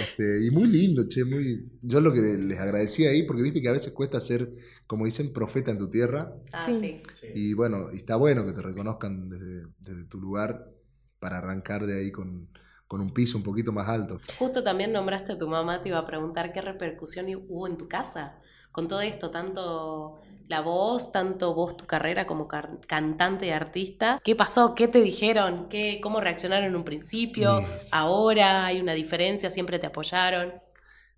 Este, 0.00 0.44
y 0.46 0.50
muy 0.50 0.66
lindo, 0.68 1.08
che, 1.08 1.24
muy. 1.24 1.68
Yo 1.82 2.00
lo 2.00 2.12
que 2.12 2.20
les 2.20 2.58
agradecía 2.60 3.10
ahí, 3.10 3.22
porque 3.24 3.42
viste 3.42 3.60
que 3.62 3.68
a 3.68 3.72
veces 3.72 3.92
cuesta 3.92 4.20
ser, 4.20 4.52
como 4.86 5.04
dicen, 5.06 5.32
profeta 5.32 5.70
en 5.70 5.78
tu 5.78 5.88
tierra. 5.88 6.32
Ah, 6.52 6.66
Sí. 6.72 7.02
sí. 7.20 7.26
Y 7.34 7.54
bueno, 7.54 7.88
y 7.92 7.96
está 7.96 8.16
bueno 8.16 8.46
que 8.46 8.52
te 8.52 8.62
reconozcan 8.62 9.28
desde, 9.28 9.66
desde 9.80 10.04
tu 10.04 10.18
lugar 10.20 10.70
para 11.18 11.38
arrancar 11.38 11.86
de 11.86 11.98
ahí 11.98 12.12
con, 12.12 12.48
con 12.86 13.00
un 13.00 13.12
piso 13.12 13.36
un 13.38 13.44
poquito 13.44 13.72
más 13.72 13.88
alto. 13.88 14.20
Justo 14.38 14.62
también 14.62 14.92
nombraste 14.92 15.32
a 15.32 15.38
tu 15.38 15.48
mamá, 15.48 15.82
te 15.82 15.88
iba 15.88 15.98
a 15.98 16.06
preguntar 16.06 16.52
qué 16.52 16.60
repercusión 16.60 17.26
hubo 17.48 17.66
en 17.66 17.76
tu 17.76 17.88
casa 17.88 18.38
con 18.72 18.88
todo 18.88 19.00
esto, 19.00 19.30
tanto 19.30 20.20
la 20.48 20.60
voz, 20.62 21.12
tanto 21.12 21.54
vos 21.54 21.76
tu 21.76 21.84
carrera 21.86 22.26
como 22.26 22.48
cantante 22.48 23.46
y 23.46 23.50
artista. 23.50 24.18
¿Qué 24.24 24.34
pasó? 24.34 24.74
¿Qué 24.74 24.88
te 24.88 25.00
dijeron? 25.02 25.68
¿Qué, 25.68 26.00
¿Cómo 26.02 26.20
reaccionaron 26.20 26.64
en 26.68 26.76
un 26.76 26.84
principio? 26.84 27.60
¿Ahora 27.92 28.64
hay 28.66 28.80
una 28.80 28.94
diferencia? 28.94 29.50
¿Siempre 29.50 29.78
te 29.78 29.86
apoyaron? 29.88 30.54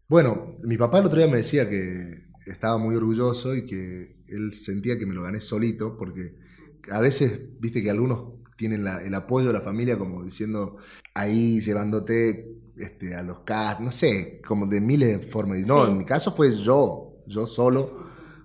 Bueno, 0.08 0.56
mi 0.62 0.76
papá 0.76 0.98
el 0.98 1.06
otro 1.06 1.18
día 1.18 1.28
me 1.28 1.36
decía 1.36 1.68
que 1.68 2.14
estaba 2.46 2.78
muy 2.78 2.96
orgulloso 2.96 3.54
y 3.54 3.64
que 3.64 4.16
él 4.28 4.52
sentía 4.52 4.98
que 4.98 5.06
me 5.06 5.14
lo 5.14 5.22
gané 5.22 5.40
solito, 5.40 5.96
porque 5.96 6.34
a 6.90 6.98
veces, 7.00 7.40
viste 7.60 7.82
que 7.82 7.90
algunos 7.90 8.32
tienen 8.56 8.82
la- 8.84 9.02
el 9.02 9.14
apoyo 9.14 9.46
de 9.48 9.52
la 9.52 9.60
familia 9.60 9.96
como 9.98 10.24
diciendo 10.24 10.76
ahí 11.14 11.60
llevándote 11.60 12.56
este, 12.76 13.14
a 13.14 13.22
los 13.22 13.40
cast, 13.40 13.80
no 13.80 13.92
sé, 13.92 14.40
como 14.46 14.66
de 14.66 14.80
miles 14.80 15.20
de 15.20 15.28
formas. 15.28 15.58
Y 15.60 15.62
no, 15.66 15.84
Sí. 15.84 15.90
en 15.92 15.98
mi 15.98 16.04
caso 16.04 16.32
fue 16.34 16.50
yo, 16.52 17.09
yo 17.30 17.46
solo, 17.46 17.90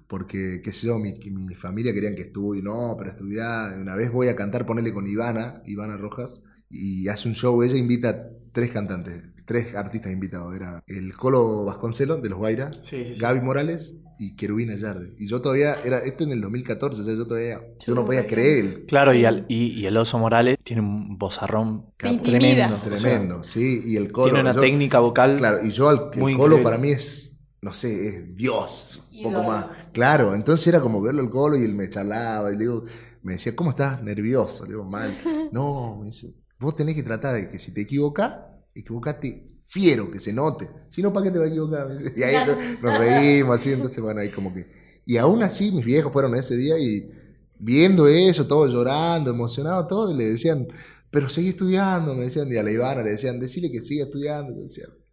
porque, 0.08 0.62
qué 0.63 0.72
sé 0.72 0.88
yo, 0.88 1.00
mi, 1.00 1.13
mi 1.32 1.56
familia 1.56 1.94
querían 1.94 2.15
que 2.15 2.22
estudie, 2.24 2.62
no, 2.62 2.96
pero 2.98 3.10
estudiar. 3.12 3.77
Una 3.80 3.96
vez 3.96 4.12
voy 4.12 4.27
a 4.27 4.36
cantar, 4.36 4.65
ponerle 4.65 4.94
con 4.94 5.08
Ivana, 5.08 5.62
Ivana 5.65 5.98
Rojas, 5.98 6.42
y 6.70 7.08
hace 7.08 7.27
un 7.27 7.36
show, 7.36 7.62
ella 7.63 7.75
invita 7.77 8.10
a 8.10 8.18
tres 8.51 8.72
cantantes, 8.72 9.24
tres 9.46 9.75
artistas 9.75 10.12
invitados. 10.12 10.56
Era 10.56 10.84
el 10.88 11.13
Colo 11.15 11.65
Vasconcelos 11.65 12.22
de 12.22 12.30
los 12.30 12.38
Guaira, 12.39 12.72
Sí, 12.82 13.04
sí, 13.06 13.13
sí. 13.15 13.20
Gaby 13.20 13.42
Morales 13.42 13.96
y 14.18 14.36
Querubina 14.36 14.75
Yarde. 14.75 15.12
Y 15.20 15.27
yo 15.27 15.42
todavía, 15.42 15.75
era 15.84 16.00
esto 16.00 16.24
en 16.24 16.32
el 16.32 16.39
2014, 16.42 17.01
o 17.01 17.04
sea, 17.04 17.13
yo 17.15 17.27
todavía, 17.27 17.60
yo 17.86 17.96
no 17.96 18.06
podía 18.06 18.25
creer. 18.27 18.86
Claro, 18.86 19.13
y, 19.13 19.25
al- 19.25 19.46
y, 19.50 19.72
y 19.74 19.86
el 19.88 19.98
oso 19.98 20.18
Morales 20.20 20.58
tiene 20.63 20.82
un 20.84 21.18
vozarrón 21.18 21.88
tremendo. 21.98 22.75
o 22.77 22.80
sea, 22.80 22.82
Tremendo, 22.98 23.44
sí, 23.44 23.82
y 23.86 23.98
el 23.98 24.12
Colo. 24.12 24.27
tiene 24.27 24.42
una 24.42 24.54
yo- 24.56 24.62
técnica 24.62 25.00
vocal. 25.00 25.38
Claro, 25.38 25.65
y 25.65 25.72
yo 25.72 25.89
al 25.89 26.12
el 26.13 26.20
Muy 26.20 26.34
Colo 26.34 26.58
increíble. 26.58 26.63
para 26.63 26.77
mí 26.77 26.92
es, 26.92 27.35
no 27.65 27.74
sé, 27.74 28.07
es 28.07 28.36
Dios, 28.36 29.03
un 29.12 29.22
poco 29.22 29.43
más. 29.43 29.65
Claro, 29.91 30.36
entonces 30.36 30.67
era 30.67 30.81
como 30.81 31.01
verlo 31.01 31.22
al 31.24 31.29
Colo 31.31 31.57
y 31.57 31.63
él 31.63 31.74
me 31.74 31.89
charlaba 31.89 32.50
y 32.51 32.53
le 32.53 32.60
digo, 32.62 32.86
me 33.24 33.34
decía, 33.34 33.55
¿cómo 33.55 33.72
estás? 33.72 34.01
Nervioso, 34.03 34.63
le 34.65 34.72
digo, 34.72 34.84
mal. 34.84 35.12
No, 35.51 35.98
me 36.00 36.07
dice, 36.07 36.36
vos 36.60 36.75
tenés 36.75 36.95
que 36.95 37.03
tratar 37.03 37.36
de 37.36 37.50
que 37.50 37.60
si 37.60 37.72
te 37.72 37.81
equivocás, 37.81 38.39
equivocate 38.74 39.51
fiero, 39.65 40.12
que 40.12 40.19
se 40.19 40.31
note. 40.34 40.69
Si 40.89 41.01
no, 41.01 41.12
¿para 41.12 41.25
qué 41.25 41.31
te 41.31 41.39
vas 41.39 41.48
a 41.48 41.51
equivocar? 41.51 41.88
Me 41.89 41.98
dice. 41.98 42.13
Y 42.15 42.24
ahí 42.24 42.36
nos- 42.81 42.98
reímos 43.00 43.55
así, 43.57 43.72
entonces 43.72 44.01
bueno, 44.01 44.22
ahí 44.22 44.29
como 44.29 44.53
que... 44.53 44.67
Y 45.05 45.17
aún 45.17 45.41
así 45.43 45.72
mis 45.72 45.86
viejos 45.86 46.12
fueron 46.13 46.36
ese 46.36 46.55
día 46.55 46.77
y 46.79 47.10
viendo 47.57 48.07
eso, 48.07 48.48
todos 48.48 48.72
llorando, 48.72 49.31
emocionados, 49.31 49.88
todos, 49.88 50.13
y 50.13 50.17
le 50.17 50.25
decían, 50.25 50.67
pero 51.10 51.29
seguí 51.29 51.50
estudiando, 51.50 52.13
me 52.15 52.25
decían, 52.25 52.51
y 52.51 52.57
a 52.57 52.63
la 52.63 52.72
Ivana 52.72 53.01
le 53.03 53.12
decían, 53.12 53.39
decirle 53.39 53.72
que 53.72 53.81
siga 53.81 54.05
estudiando, 54.05 54.53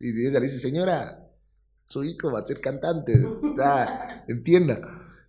y 0.01 0.27
ella 0.27 0.41
le 0.41 0.47
dice, 0.47 0.59
señora, 0.59 1.32
su 1.93 2.05
hijo 2.05 2.33
va 2.33 2.41
a 2.41 2.47
ser 2.47 2.61
cantante, 2.61 3.13
ya, 3.57 4.25
entienda. 4.27 4.81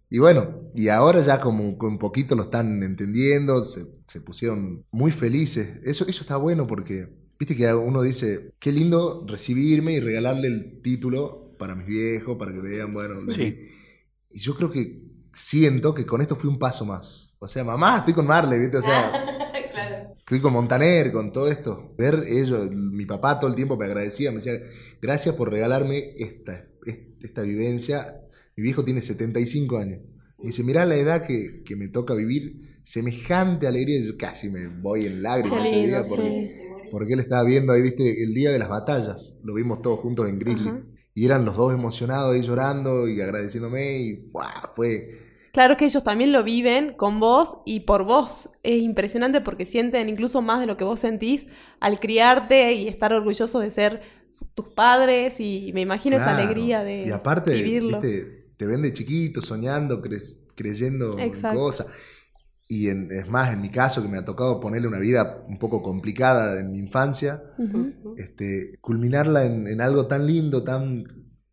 Y 0.10 0.20
bueno, 0.20 0.70
y 0.74 0.88
ahora 0.88 1.22
ya 1.22 1.42
como 1.42 1.78
con 1.78 1.94
un 1.94 2.00
poquito 2.00 2.36
lo 2.36 2.44
están 2.44 2.82
entendiendo, 2.84 3.64
se, 3.66 3.86
se 4.08 4.22
pusieron 4.22 4.86
muy 4.92 5.12
felices. 5.12 5.82
Eso, 5.84 6.06
eso 6.08 6.22
está 6.22 6.38
bueno 6.38 6.66
porque, 6.68 7.10
viste 7.38 7.56
que 7.56 7.74
uno 7.74 8.02
dice, 8.02 8.54
qué 8.60 8.72
lindo 8.72 9.26
recibirme 9.28 9.94
y 9.94 10.00
regalarle 10.00 10.48
el 10.48 10.82
título 10.82 11.56
para 11.58 11.76
mis 11.76 11.88
viejos, 11.88 12.38
para 12.38 12.54
que 12.54 12.60
vean, 12.60 12.94
bueno, 12.94 13.16
Sí. 13.30 13.70
Y 14.30 14.40
yo 14.40 14.56
creo 14.56 14.72
que 14.72 15.04
siento 15.34 15.94
que 15.94 16.06
con 16.06 16.22
esto 16.22 16.36
fui 16.36 16.50
un 16.50 16.60
paso 16.60 16.86
más. 16.86 17.34
O 17.40 17.48
sea, 17.48 17.64
mamá, 17.64 17.98
estoy 17.98 18.14
con 18.14 18.26
Marley, 18.26 18.60
¿viste? 18.60 18.78
O 18.78 18.82
sea, 18.82 19.12
estoy 20.34 20.42
con 20.42 20.54
Montaner, 20.54 21.12
con 21.12 21.32
todo 21.32 21.48
esto. 21.48 21.94
Ver 21.96 22.24
ellos, 22.28 22.72
mi 22.72 23.06
papá 23.06 23.40
todo 23.40 23.52
el 23.52 23.56
tiempo 23.56 23.78
me 23.78 23.86
agradecía, 23.86 24.32
me 24.32 24.38
decía, 24.38 24.60
gracias 25.00 25.36
por 25.36 25.52
regalarme 25.52 26.14
esta, 26.18 26.66
esta 27.22 27.44
vivencia. 27.44 28.20
Mi 28.56 28.64
viejo 28.64 28.84
tiene 28.84 29.04
75 29.04 29.78
años. 29.78 30.00
Me 30.40 30.48
dice, 30.48 30.64
mirá 30.64 30.86
la 30.86 30.96
edad 30.96 31.28
que, 31.28 31.62
que 31.64 31.76
me 31.76 31.88
toca 31.88 32.16
vivir, 32.16 32.80
semejante 32.82 33.68
alegría. 33.68 34.04
Yo 34.04 34.18
casi 34.18 34.50
me 34.50 34.68
voy 34.68 35.06
en 35.06 35.22
lágrimas 35.22 35.68
ese 35.68 35.86
día 35.86 36.02
porque, 36.10 36.52
sí. 36.52 36.90
porque 36.90 37.14
él 37.14 37.20
estaba 37.20 37.44
viendo 37.44 37.72
ahí, 37.72 37.84
viste, 37.84 38.24
el 38.24 38.34
día 38.34 38.52
de 38.52 38.58
las 38.58 38.70
batallas. 38.70 39.38
Lo 39.44 39.54
vimos 39.54 39.84
todos 39.84 40.00
juntos 40.00 40.28
en 40.28 40.40
Grizzly. 40.40 40.68
Ajá. 40.68 40.82
Y 41.14 41.26
eran 41.26 41.46
los 41.46 41.56
dos 41.56 41.76
emocionados 41.76 42.34
ahí 42.34 42.42
llorando 42.42 43.08
y 43.08 43.22
agradeciéndome 43.22 44.00
y 44.00 44.30
¡guau! 44.32 44.50
fue... 44.76 45.23
Claro 45.54 45.78
que 45.78 45.86
ellos 45.86 46.04
también 46.04 46.32
lo 46.32 46.44
viven 46.44 46.94
con 46.96 47.20
vos 47.20 47.60
y 47.64 47.82
por 47.82 48.04
vos. 48.06 48.50
Es 48.64 48.82
impresionante 48.82 49.40
porque 49.40 49.66
sienten 49.66 50.10
incluso 50.10 50.42
más 50.42 50.60
de 50.60 50.66
lo 50.66 50.78
que 50.78 50.84
vos 50.84 51.00
sentís 51.00 51.48
al 51.80 52.00
criarte 52.00 52.74
y 52.74 52.88
estar 52.88 53.14
orgulloso 53.14 53.60
de 53.60 53.70
ser 53.70 54.02
su- 54.30 54.46
tus 54.56 54.70
padres 54.70 55.40
y 55.40 55.72
me 55.76 55.82
imagino 55.82 56.16
esa 56.16 56.36
alegría 56.36 56.84
de 56.84 57.04
Y 57.04 57.12
aparte, 57.12 57.54
vivirlo. 57.54 58.02
viste, 58.02 58.48
te 58.58 58.66
ven 58.66 58.82
de 58.82 58.94
chiquito, 58.94 59.44
soñando, 59.44 60.02
cre- 60.02 60.38
creyendo 60.56 61.20
Exacto. 61.20 61.50
en 61.60 61.64
cosas. 61.64 61.88
Y 62.68 62.90
en- 62.90 63.12
es 63.12 63.30
más, 63.30 63.54
en 63.54 63.62
mi 63.62 63.70
caso, 63.70 64.02
que 64.02 64.10
me 64.10 64.18
ha 64.18 64.26
tocado 64.26 64.60
ponerle 64.60 64.88
una 64.88 64.98
vida 64.98 65.46
un 65.48 65.60
poco 65.60 65.84
complicada 65.84 66.60
en 66.60 66.72
mi 66.72 66.80
infancia, 66.80 67.44
este, 68.18 68.80
culminarla 68.82 69.46
en, 69.46 69.68
en 69.68 69.82
algo 69.82 70.08
tan 70.08 70.26
lindo, 70.26 70.64
tan 70.64 71.04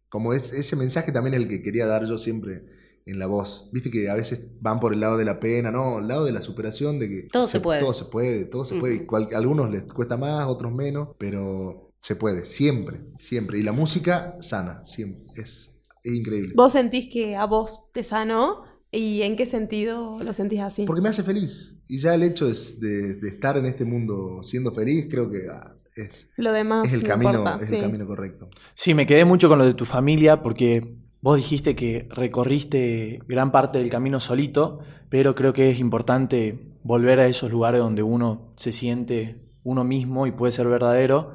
como 0.09 0.33
es, 0.33 0.55
ese 0.55 0.75
mensaje 0.77 1.13
también 1.13 1.35
es 1.35 1.43
el 1.43 1.49
que 1.49 1.63
quería 1.63 1.87
dar 1.87 2.07
yo 2.07 2.17
siempre 2.17 2.63
en 3.11 3.19
la 3.19 3.27
voz. 3.27 3.69
Viste 3.73 3.91
que 3.91 4.09
a 4.09 4.15
veces 4.15 4.41
van 4.61 4.81
por 4.81 4.93
el 4.93 5.01
lado 5.01 5.17
de 5.17 5.25
la 5.25 5.41
pena, 5.41 5.71
no, 5.71 5.99
el 5.99 6.09
lado 6.09 6.25
de 6.25 6.33
la 6.33 6.43
superación, 6.43 6.99
de 6.99 7.09
que 7.09 7.23
Todo 7.33 7.47
se 7.47 7.61
puede. 7.61 7.81
Todo 7.81 7.95
se 7.95 8.05
puede, 8.07 8.45
todo 8.45 8.65
se 8.65 8.79
puede. 8.79 9.07
Cual- 9.07 9.29
a 9.33 9.37
algunos 9.39 9.71
les 9.71 9.83
cuesta 9.85 10.17
más, 10.17 10.47
otros 10.47 10.73
menos, 10.73 11.09
pero 11.19 11.93
se 12.01 12.17
puede, 12.17 12.45
siempre, 12.47 13.01
siempre. 13.19 13.59
Y 13.59 13.63
la 13.63 13.73
música 13.73 14.37
sana, 14.41 14.85
siempre. 14.85 15.25
Es, 15.37 15.71
es 16.03 16.15
increíble. 16.15 16.55
¿Vos 16.57 16.73
sentís 16.73 17.09
que 17.13 17.37
a 17.37 17.45
vos 17.47 17.91
te 17.93 18.03
sanó? 18.05 18.65
¿Y 18.93 19.23
en 19.23 19.37
qué 19.37 19.47
sentido 19.47 20.19
lo 20.21 20.33
sentís 20.33 20.61
así? 20.61 20.85
Porque 20.85 21.01
me 21.03 21.11
hace 21.11 21.23
feliz. 21.23 21.77
Y 21.87 21.99
ya 21.99 22.15
el 22.15 22.23
hecho 22.25 22.47
de, 22.49 23.15
de 23.15 23.29
estar 23.29 23.57
en 23.57 23.67
este 23.67 23.85
mundo 23.85 24.43
siendo 24.43 24.73
feliz, 24.73 25.07
creo 25.09 25.31
que 25.31 25.43
ah, 25.49 25.77
es, 25.95 26.31
Lo 26.37 26.53
demás 26.53 26.89
es 26.89 26.95
el 26.95 27.03
no 27.03 27.09
camino, 27.09 27.31
importa, 27.39 27.63
es 27.63 27.69
sí. 27.69 27.77
el 27.77 27.83
camino 27.83 28.07
correcto. 28.07 28.49
Sí, 28.75 28.95
me 28.95 29.07
quedé 29.07 29.25
mucho 29.25 29.49
con 29.49 29.59
lo 29.59 29.65
de 29.65 29.75
tu 29.75 29.85
familia 29.85 30.43
porque 30.43 30.97
vos 31.23 31.37
dijiste 31.37 31.77
que 31.77 32.09
recorriste 32.11 33.21
gran 33.27 33.53
parte 33.53 33.79
del 33.79 33.91
camino 33.91 34.21
solito, 34.21 34.81
pero 35.09 35.35
creo 35.35 35.53
que 35.53 35.71
es 35.71 35.79
importante 35.79 36.77
volver 36.83 37.21
a 37.21 37.27
esos 37.27 37.51
lugares 37.51 37.81
donde 37.81 38.03
uno 38.03 38.53
se 38.57 38.73
siente 38.73 39.41
uno 39.63 39.85
mismo 39.85 40.27
y 40.27 40.33
puede 40.33 40.53
ser 40.53 40.69
verdadero 40.69 41.33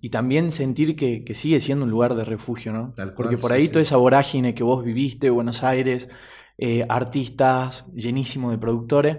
y 0.00 0.10
también 0.10 0.50
sentir 0.50 0.96
que, 0.96 1.24
que 1.24 1.34
sigue 1.34 1.60
siendo 1.60 1.84
un 1.84 1.90
lugar 1.90 2.16
de 2.16 2.24
refugio, 2.24 2.72
¿no? 2.72 2.92
Cual, 2.94 3.14
Porque 3.14 3.38
por 3.38 3.52
ahí 3.52 3.64
sí. 3.64 3.68
toda 3.68 3.82
esa 3.82 3.96
vorágine 3.96 4.54
que 4.54 4.64
vos 4.64 4.84
viviste, 4.84 5.30
Buenos 5.30 5.62
Aires, 5.62 6.08
eh, 6.58 6.84
artistas, 6.88 7.86
llenísimo 7.94 8.50
de 8.50 8.58
productores, 8.58 9.18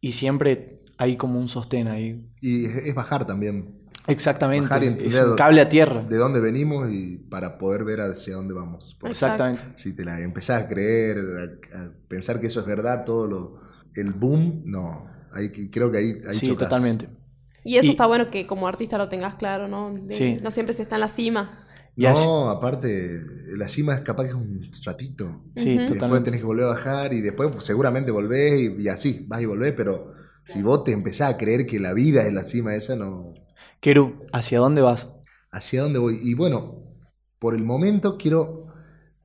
y 0.00 0.12
siempre 0.12 0.78
hay 0.96 1.16
como 1.18 1.38
un 1.38 1.50
sostén 1.50 1.88
ahí. 1.88 2.26
Y 2.40 2.64
es 2.64 2.94
bajar 2.94 3.26
también. 3.26 3.77
Exactamente. 4.08 4.68
Bajar 4.68 4.82
y 4.82 4.86
es 4.86 4.92
entender 4.92 5.24
un 5.28 5.36
cable 5.36 5.60
a 5.60 5.68
tierra. 5.68 6.02
de 6.08 6.16
dónde 6.16 6.40
venimos 6.40 6.90
y 6.90 7.18
para 7.18 7.58
poder 7.58 7.84
ver 7.84 8.00
hacia 8.00 8.34
dónde 8.36 8.54
vamos. 8.54 8.96
Porque 8.98 9.12
Exactamente. 9.12 9.60
si 9.76 9.92
te 9.94 10.04
la 10.04 10.20
empezás 10.20 10.64
a 10.64 10.68
creer, 10.68 11.18
a, 11.74 11.78
a 11.78 11.90
pensar 12.08 12.40
que 12.40 12.46
eso 12.48 12.60
es 12.60 12.66
verdad, 12.66 13.04
todo 13.04 13.26
lo, 13.26 13.60
el 13.94 14.12
boom, 14.12 14.62
no. 14.64 15.06
Hay 15.32 15.50
que, 15.50 15.70
creo 15.70 15.92
que 15.92 15.98
ahí, 15.98 16.22
ahí 16.26 16.34
Sí, 16.36 16.46
chocas. 16.48 16.68
totalmente. 16.68 17.08
Y 17.64 17.76
eso 17.76 17.88
Y- 17.88 17.90
está 17.90 18.06
bueno 18.06 18.30
que 18.30 18.46
como 18.46 18.66
artista 18.66 18.96
lo 18.98 19.08
tengas 19.08 19.34
claro, 19.34 19.68
¿no? 19.68 19.92
De- 19.94 20.14
Sí. 20.14 20.38
No 20.42 20.50
siempre 20.50 20.74
se 20.74 20.82
está 20.82 20.94
en 20.96 21.00
la 21.02 21.08
cima. 21.08 21.64
Y 21.94 22.06
así- 22.06 22.24
No, 22.24 22.48
aparte, 22.48 23.20
la 23.56 23.68
cima 23.68 23.94
es 23.94 24.00
capaz 24.00 24.22
que 24.24 24.28
es 24.30 24.34
un 24.36 24.60
ratito. 24.84 25.42
sí, 25.56 25.70
Y 25.70 25.76
después 25.78 25.98
totalmente. 25.98 26.24
tenés 26.26 26.40
que 26.40 26.46
volver 26.46 26.64
a 26.64 26.68
bajar 26.68 27.12
y 27.12 27.20
después 27.20 27.50
pues, 27.50 27.64
seguramente 27.64 28.10
volvés 28.12 28.54
y, 28.60 28.82
y 28.82 28.88
así, 28.88 29.24
vas 29.28 29.42
y 29.42 29.46
volvés, 29.46 29.72
pero 29.76 30.12
si 30.44 30.62
vos 30.62 30.84
te 30.84 30.92
empezás 30.92 31.34
a 31.34 31.36
creer 31.36 31.66
que 31.66 31.78
la 31.80 31.92
vida 31.92 32.22
es 32.26 32.32
la 32.32 32.44
cima 32.44 32.74
esa, 32.74 32.96
no... 32.96 33.34
Keru, 33.80 34.26
¿hacia 34.32 34.58
dónde 34.58 34.82
vas? 34.82 35.08
¿Hacia 35.50 35.82
dónde 35.82 35.98
voy? 35.98 36.18
Y 36.22 36.34
bueno, 36.34 36.84
por 37.38 37.54
el 37.54 37.64
momento 37.64 38.16
quiero 38.18 38.66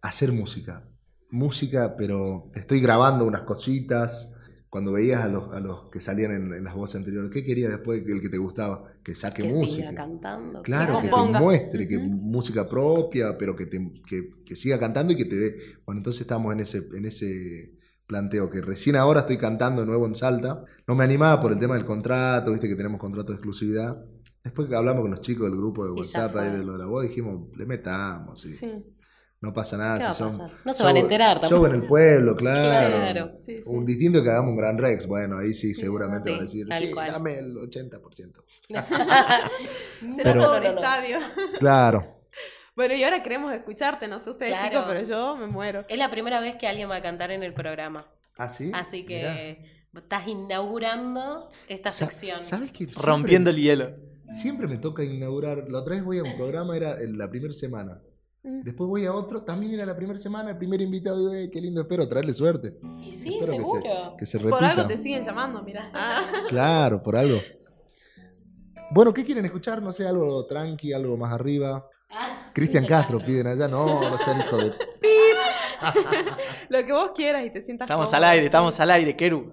hacer 0.01 0.31
música. 0.31 0.87
Música, 1.29 1.95
pero 1.97 2.51
estoy 2.53 2.79
grabando 2.79 3.25
unas 3.25 3.41
cositas. 3.41 4.29
Cuando 4.69 4.91
veías 4.91 5.21
a 5.23 5.27
los, 5.27 5.53
a 5.53 5.59
los 5.59 5.89
que 5.91 6.01
salían 6.01 6.31
en, 6.31 6.53
en 6.53 6.63
las 6.63 6.73
voces 6.73 6.95
anteriores, 6.95 7.29
¿qué 7.31 7.45
querías 7.45 7.69
después 7.71 8.03
el 8.07 8.21
que 8.21 8.29
te 8.29 8.39
gustaba? 8.39 8.91
Que 9.03 9.13
saque 9.13 9.43
Que 9.43 9.49
música. 9.49 9.75
siga 9.89 9.93
cantando. 9.93 10.61
Claro, 10.63 10.99
que 10.99 11.09
te 11.09 11.15
muestre, 11.39 11.87
que 11.87 11.99
música 11.99 12.67
propia, 12.67 13.37
pero 13.37 13.55
que, 13.55 13.67
te, 13.67 13.91
que, 14.07 14.29
que 14.43 14.55
siga 14.55 14.79
cantando 14.79 15.13
y 15.13 15.15
que 15.15 15.25
te 15.25 15.35
dé. 15.35 15.55
Bueno, 15.85 15.99
entonces 15.99 16.21
estamos 16.21 16.51
en 16.53 16.61
ese, 16.61 16.87
en 16.95 17.05
ese 17.05 17.75
planteo, 18.07 18.49
que 18.49 18.61
recién 18.61 18.95
ahora 18.95 19.21
estoy 19.21 19.37
cantando 19.37 19.81
de 19.81 19.87
nuevo 19.87 20.07
en 20.07 20.15
Salta. 20.15 20.63
No 20.87 20.95
me 20.95 21.03
animaba 21.03 21.39
por 21.39 21.51
el 21.51 21.59
tema 21.59 21.75
del 21.75 21.85
contrato, 21.85 22.51
viste 22.51 22.67
que 22.67 22.75
tenemos 22.75 22.99
contrato 22.99 23.31
de 23.31 23.35
exclusividad. 23.35 24.03
Después 24.43 24.67
que 24.67 24.75
hablamos 24.75 25.03
con 25.03 25.11
los 25.11 25.21
chicos 25.21 25.45
del 25.49 25.57
grupo 25.57 25.85
de 25.85 25.91
WhatsApp 25.91 26.35
ahí 26.35 26.49
de 26.49 26.63
lo 26.65 26.73
de 26.73 26.79
la 26.79 26.85
voz, 26.85 27.03
dijimos, 27.03 27.47
le 27.57 27.65
metamos, 27.65 28.41
sí. 28.41 28.53
Sí. 28.53 28.71
No 29.39 29.53
pasa 29.53 29.77
nada. 29.77 29.99
¿Qué 29.99 30.05
si 30.05 30.13
son 30.13 30.31
pasar? 30.31 30.51
No 30.65 30.73
se 30.73 30.83
van 30.83 30.95
a 30.95 30.99
enterar 30.99 31.37
Show 31.39 31.49
tampoco. 31.49 31.67
en 31.67 31.75
el 31.75 31.87
pueblo, 31.87 32.35
claro. 32.35 32.95
Claro. 32.97 33.31
Sí, 33.41 33.61
sí. 33.61 33.69
Un 33.69 33.85
distinto 33.85 34.21
que 34.23 34.29
hagamos 34.29 34.51
un 34.51 34.57
gran 34.57 34.77
Rex. 34.77 35.07
Bueno, 35.07 35.37
ahí 35.37 35.53
sí, 35.53 35.73
seguramente 35.73 36.25
sí, 36.25 36.31
van 36.31 36.39
a 36.39 36.43
decir, 36.43 36.67
sí, 36.87 36.91
cual. 36.93 37.11
dame 37.11 37.39
el 37.39 37.55
80%. 37.55 38.01
Será 38.69 39.47
Pero- 40.23 40.41
todo 40.43 40.55
el 40.57 40.65
estadio. 40.65 41.17
Claro. 41.59 42.19
Bueno, 42.75 42.95
y 42.95 43.03
ahora 43.03 43.21
queremos 43.21 43.53
escucharte, 43.53 44.07
no 44.07 44.19
sé 44.19 44.29
ustedes 44.31 44.53
Claro. 44.55 44.69
chicos, 44.69 44.85
pero 44.87 45.03
yo 45.05 45.37
me 45.37 45.47
muero. 45.47 45.85
Es 45.87 45.97
la 45.97 46.09
primera 46.09 46.39
vez 46.39 46.55
que 46.55 46.67
alguien 46.67 46.89
va 46.89 46.95
a 46.97 47.01
cantar 47.01 47.29
en 47.31 47.43
el 47.43 47.53
programa. 47.53 48.07
¿Ah, 48.37 48.49
sí? 48.49 48.71
Así 48.73 49.05
Mirá. 49.07 49.35
que 49.35 49.65
estás 49.95 50.27
inaugurando 50.27 51.49
esta 51.67 51.91
Sa- 51.91 52.05
sección. 52.05 52.43
¿Sabes 52.45 52.71
qué? 52.71 52.85
Siempre- 52.85 53.03
Rompiendo 53.03 53.49
el 53.51 53.57
hielo. 53.57 53.95
Siempre 54.33 54.67
me 54.67 54.77
toca 54.77 55.03
inaugurar. 55.03 55.69
La 55.69 55.79
otra 55.79 55.95
vez 55.95 56.03
voy 56.03 56.17
a 56.17 56.23
un 56.23 56.35
programa, 56.35 56.75
era 56.75 56.99
en 57.01 57.17
la 57.17 57.29
primera 57.29 57.53
semana. 57.53 58.01
Mm. 58.43 58.63
Después 58.63 58.89
voy 58.89 59.05
a 59.05 59.13
otro, 59.13 59.43
también 59.43 59.73
era 59.73 59.85
la 59.85 59.95
primera 59.95 60.19
semana, 60.19 60.49
el 60.51 60.57
primer 60.57 60.81
invitado. 60.81 61.17
Digo, 61.19 61.33
"Eh, 61.33 61.49
qué 61.51 61.61
lindo, 61.61 61.81
espero 61.81 62.07
traerle 62.09 62.33
suerte. 62.33 62.77
Y 63.01 63.11
sí, 63.11 63.37
Espero 63.39 63.51
que 63.53 63.57
seguro. 63.59 63.81
se, 63.81 64.17
que 64.17 64.25
se 64.25 64.39
Por 64.39 64.63
algo 64.63 64.87
te 64.87 64.97
siguen 64.97 65.23
llamando, 65.23 65.61
mira. 65.63 65.89
Ah. 65.93 66.23
Claro, 66.49 67.01
por 67.01 67.15
algo. 67.15 67.39
Bueno, 68.91 69.13
¿qué 69.13 69.23
quieren 69.23 69.45
escuchar? 69.45 69.81
No 69.81 69.91
sé, 69.91 70.05
algo 70.07 70.45
tranqui, 70.45 70.93
algo 70.93 71.15
más 71.17 71.31
arriba. 71.31 71.87
Ah, 72.09 72.51
Cristian 72.53 72.85
Castro 72.85 73.19
piden 73.23 73.47
allá. 73.47 73.67
No, 73.67 74.09
no 74.09 74.17
sean 74.17 74.39
hijo 74.39 74.57
de. 74.57 74.71
Lo 76.69 76.85
que 76.85 76.93
vos 76.93 77.11
quieras 77.15 77.45
y 77.45 77.49
te 77.49 77.61
sientas 77.61 77.85
Estamos 77.85 78.05
cómodo, 78.05 78.17
al 78.17 78.23
aire, 78.31 78.43
sí. 78.43 78.45
estamos 78.47 78.79
al 78.79 78.91
aire, 78.91 79.15
Keru. 79.15 79.51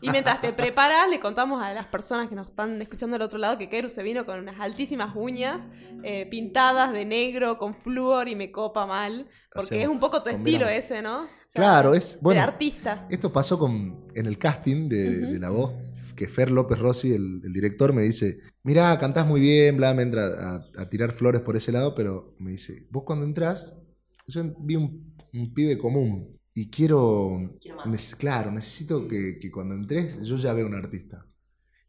Y 0.00 0.10
mientras 0.10 0.40
te 0.40 0.52
preparas, 0.52 1.08
le 1.08 1.20
contamos 1.20 1.62
a 1.62 1.72
las 1.72 1.86
personas 1.86 2.28
que 2.28 2.34
nos 2.34 2.48
están 2.48 2.80
escuchando 2.82 3.14
del 3.14 3.22
otro 3.22 3.38
lado 3.38 3.56
que 3.58 3.68
Keru 3.68 3.90
se 3.90 4.02
vino 4.02 4.24
con 4.26 4.38
unas 4.38 4.60
altísimas 4.60 5.14
uñas 5.16 5.60
eh, 6.02 6.26
pintadas 6.30 6.92
de 6.92 7.04
negro 7.04 7.58
con 7.58 7.74
flúor 7.74 8.28
y 8.28 8.36
me 8.36 8.50
copa 8.50 8.86
mal. 8.86 9.26
Porque 9.52 9.66
Hacemos- 9.76 9.82
es 9.84 9.88
un 9.88 10.00
poco 10.00 10.22
tu 10.22 10.30
estilo 10.30 10.60
combinamos. 10.66 10.84
ese, 10.84 11.02
¿no? 11.02 11.22
O 11.22 11.26
sea, 11.48 11.62
Claro, 11.62 11.94
es. 11.94 12.18
Bueno, 12.20 12.40
de 12.40 12.46
artista. 12.46 13.06
esto 13.10 13.32
pasó 13.32 13.58
con, 13.58 14.06
en 14.14 14.26
el 14.26 14.38
casting 14.38 14.88
de, 14.88 15.38
La 15.38 15.50
Voz, 15.50 15.72
que 16.14 16.26
Fer 16.28 16.50
López 16.50 16.78
Rossi, 16.78 17.12
el, 17.14 17.40
el 17.44 17.52
director, 17.52 17.92
me 17.92 18.02
dice: 18.02 18.38
Mirá, 18.62 18.98
cantás 18.98 19.26
muy 19.26 19.40
bien, 19.40 19.76
bla, 19.76 19.94
me 19.94 20.02
entra 20.02 20.26
a, 20.26 20.82
a 20.82 20.86
tirar 20.86 21.12
flores 21.12 21.40
por 21.42 21.56
ese 21.56 21.72
lado, 21.72 21.94
pero 21.94 22.34
me 22.38 22.50
dice: 22.50 22.86
Vos 22.90 23.04
cuando 23.04 23.24
entrás, 23.24 23.76
yo 24.26 24.42
vi 24.58 24.76
un, 24.76 25.05
un 25.38 25.52
pibe 25.54 25.78
común 25.78 26.38
y 26.54 26.70
quiero. 26.70 27.56
Quiero 27.60 27.78
más. 27.84 28.14
claro, 28.16 28.50
necesito 28.50 29.06
que, 29.08 29.38
que 29.38 29.50
cuando 29.50 29.74
entres 29.74 30.22
yo 30.22 30.36
ya 30.36 30.52
vea 30.52 30.66
un 30.66 30.74
artista. 30.74 31.26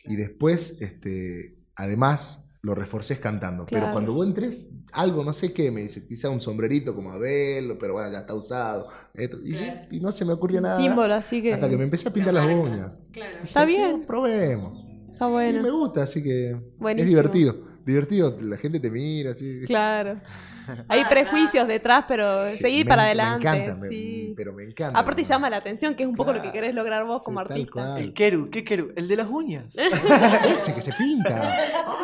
Y 0.06 0.16
después, 0.16 0.78
este, 0.80 1.58
además, 1.76 2.46
lo 2.62 2.74
reforcés 2.76 3.20
cantando. 3.20 3.66
Pero 3.66 3.92
cuando 3.92 4.14
vos 4.14 4.26
entres, 4.26 4.70
algo, 4.94 5.24
no 5.26 5.34
sé 5.34 5.52
qué, 5.54 5.70
me 5.70 5.82
dice, 5.82 6.06
quizá 6.08 6.30
un 6.30 6.40
sombrerito 6.42 6.96
como 6.96 7.12
Abel, 7.12 7.78
pero 7.80 7.94
bueno, 7.94 8.10
ya 8.12 8.20
está 8.20 8.34
usado. 8.34 8.88
Esto, 9.14 9.38
y, 9.44 9.52
yo- 9.54 9.66
y 9.92 10.00
no 10.00 10.12
se 10.12 10.24
me 10.26 10.34
ocurría 10.34 10.62
nada. 10.62 10.78
Símbolo, 10.78 11.14
así 11.14 11.42
que. 11.42 11.54
Hasta 11.54 11.70
que 11.70 11.78
me 11.78 11.84
empecé 11.84 12.08
a 12.08 12.14
pintar 12.14 12.34
las 12.34 12.46
uñas. 12.46 12.92
Claro. 13.12 13.38
Está 13.44 13.66
Dije, 13.66 13.78
bien. 13.86 14.06
Probemos. 14.06 14.86
Está 15.12 15.26
Y 15.26 15.28
me 15.30 15.34
bueno. 15.62 15.78
gusta, 15.80 16.04
así 16.04 16.24
que 16.24 16.56
Buenísimo. 16.78 17.04
es 17.04 17.08
divertido. 17.10 17.67
Divertido, 17.88 18.38
la 18.42 18.58
gente 18.58 18.80
te 18.82 18.92
mira, 18.92 19.32
así. 19.32 19.62
Claro. 19.66 20.20
Hay 20.90 21.00
Ah, 21.06 21.10
prejuicios 21.10 21.66
detrás, 21.68 22.04
pero 22.08 22.50
Sí, 22.50 22.58
seguir 22.58 22.86
me- 22.86 22.90
para 22.90 23.04
adelante. 23.04 23.50
Me 23.50 23.58
encanta, 23.64 23.82
me- 23.82 23.88
sí. 23.88 24.34
pero 24.36 24.52
me 24.54 24.64
encanta. 24.66 25.00
Aparte 25.00 25.24
llama 25.24 25.50
la 25.50 25.56
atención, 25.58 25.96
que 25.96 26.04
es 26.04 26.10
un 26.10 26.16
poco 26.16 26.34
lo 26.34 26.42
que 26.42 26.52
querés 26.52 26.76
lograr 26.76 27.06
vos 27.06 27.22
Sí, 27.22 27.26
como 27.26 27.40
artista. 27.40 27.98
El 27.98 28.14
Keru, 28.14 28.50
¿qué 28.50 28.66
Keru? 28.66 28.92
El 28.98 29.08
de 29.08 29.16
las 29.16 29.30
uñas. 29.30 29.74
Ese 30.58 30.76
que 30.76 30.82
se 30.82 30.92
pinta. 30.94 31.56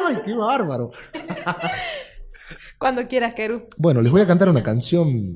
¡Ay, 0.08 0.20
qué 0.26 0.34
bárbaro! 0.34 0.92
Cuando 2.80 3.06
quieras, 3.08 3.34
Keru. 3.34 3.68
Bueno, 3.78 4.02
les 4.02 4.12
voy 4.12 4.22
a 4.22 4.28
cantar 4.28 4.48
una 4.50 4.64
canción 4.64 5.36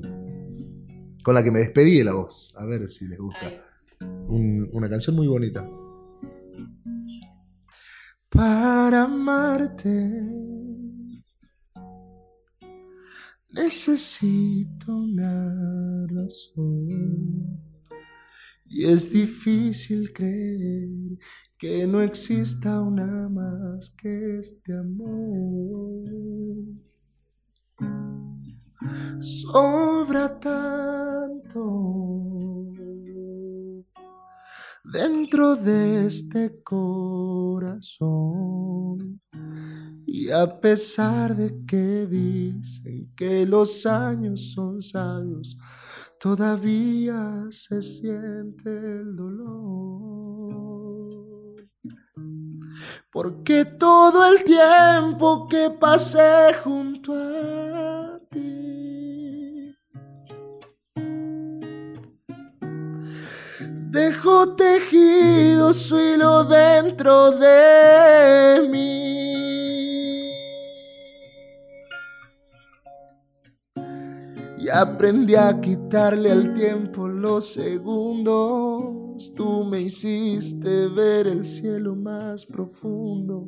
con 1.22 1.34
la 1.34 1.42
que 1.42 1.50
me 1.50 1.58
despedí 1.60 1.98
de 1.98 2.04
la 2.04 2.14
voz. 2.14 2.54
A 2.56 2.64
ver 2.64 2.90
si 2.90 3.06
les 3.06 3.18
gusta. 3.18 3.52
Un- 4.00 4.68
una 4.72 4.88
canción 4.88 5.14
muy 5.14 5.26
bonita. 5.26 5.66
Para 8.30 9.04
amarte. 9.04 10.48
Necesito 13.50 14.96
una 14.96 16.06
razón. 16.06 17.60
Y 18.66 18.84
es 18.84 19.10
difícil 19.10 20.12
creer 20.12 20.88
que 21.58 21.86
no 21.86 22.00
exista 22.02 22.80
una 22.82 23.28
más 23.28 23.90
que 23.90 24.38
este 24.38 24.76
amor. 24.76 26.04
Sobra 29.20 30.38
tanto 30.38 31.60
dentro 34.84 35.56
de 35.56 36.06
este 36.06 36.62
corazón. 36.62 37.98
Y 40.06 40.30
a 40.30 40.60
pesar 40.60 41.36
de 41.36 41.54
que 41.66 42.06
dicen 42.06 43.12
que 43.14 43.44
los 43.46 43.84
años 43.84 44.52
son 44.54 44.80
sabios, 44.80 45.56
todavía 46.18 47.46
se 47.50 47.82
siente 47.82 48.70
el 48.70 49.14
dolor. 49.14 50.48
Porque 53.12 53.64
todo 53.64 54.26
el 54.28 54.44
tiempo 54.44 55.46
que 55.48 55.70
pasé 55.78 56.54
junto 56.62 57.12
a 57.14 57.97
dejó 63.98 64.54
tejido 64.54 65.72
su 65.72 65.98
hilo 65.98 66.44
dentro 66.44 67.32
de 67.32 68.68
mí. 68.70 68.98
Y 74.58 74.68
aprendí 74.68 75.34
a 75.34 75.60
quitarle 75.60 76.30
al 76.30 76.54
tiempo 76.54 77.08
los 77.08 77.52
segundos. 77.52 79.32
Tú 79.34 79.64
me 79.64 79.80
hiciste 79.80 80.88
ver 80.88 81.26
el 81.26 81.46
cielo 81.46 81.96
más 81.96 82.46
profundo. 82.46 83.46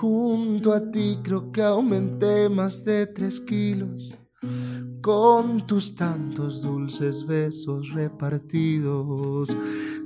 Junto 0.00 0.72
a 0.72 0.90
ti 0.92 1.18
creo 1.24 1.50
que 1.50 1.62
aumenté 1.62 2.48
más 2.48 2.84
de 2.84 3.06
tres 3.06 3.40
kilos. 3.40 4.16
Con 5.02 5.66
tus 5.66 5.96
tantos 5.96 6.62
dulces 6.62 7.26
besos 7.26 7.90
repartidos, 7.92 9.48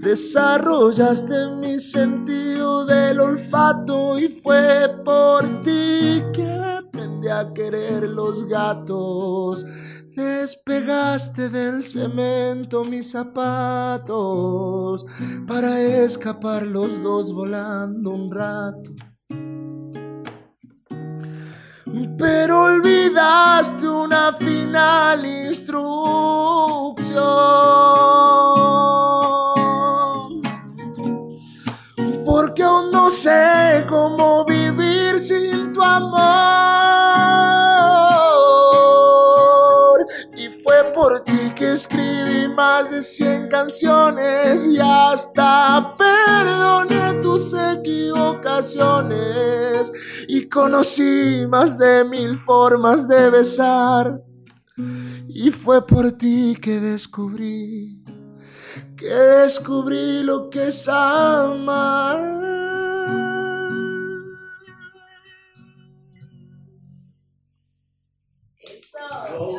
desarrollaste 0.01 1.57
mi 1.61 1.79
sentido 1.79 2.87
del 2.87 3.21
olfato 3.21 4.19
y 4.19 4.29
fue 4.29 4.89
por 5.05 5.63
ti 5.63 6.23
que 6.33 6.51
aprendí 6.51 7.29
a 7.29 7.53
querer 7.53 8.09
los 8.09 8.49
gatos. 8.49 9.67
Despegaste 10.17 11.51
del 11.51 11.85
cemento 11.85 12.85
mis 12.85 13.11
zapatos 13.11 15.05
para 15.47 15.79
escapar 15.79 16.67
los 16.67 17.03
dos 17.03 17.35
volando 17.35 18.11
un 18.13 18.31
rato. 18.31 18.93
Pero 22.19 22.63
olvidaste 22.63 23.89
una 23.89 24.33
final 24.35 25.25
instrucción. 25.25 26.03
Porque 32.25 32.63
aún 32.63 32.91
no 32.91 33.11
sé 33.11 33.85
cómo 33.89 34.45
vivir 34.45 35.19
sin 35.21 35.73
tu 35.73 35.83
amor. 35.83 36.23
Y 40.37 40.49
fue 40.49 40.93
por 40.95 41.21
ti 41.21 41.53
que 41.55 41.73
escribí 41.73 42.49
más 42.49 42.91
de 42.91 43.03
100 43.03 43.49
canciones 43.49 44.67
y 44.67 44.79
hasta 44.79 45.32
conocí 50.63 51.45
más 51.49 51.77
de 51.77 52.05
mil 52.05 52.39
formas 52.39 53.09
de 53.09 53.31
besar. 53.31 54.23
Y 55.29 55.51
fue 55.51 55.85
por 55.85 56.13
ti 56.13 56.57
que 56.61 56.79
descubrí, 56.79 58.05
que 58.97 59.07
descubrí 59.07 60.23
lo 60.23 60.49
que 60.49 60.69
es 60.69 60.87
amar. 60.89 62.21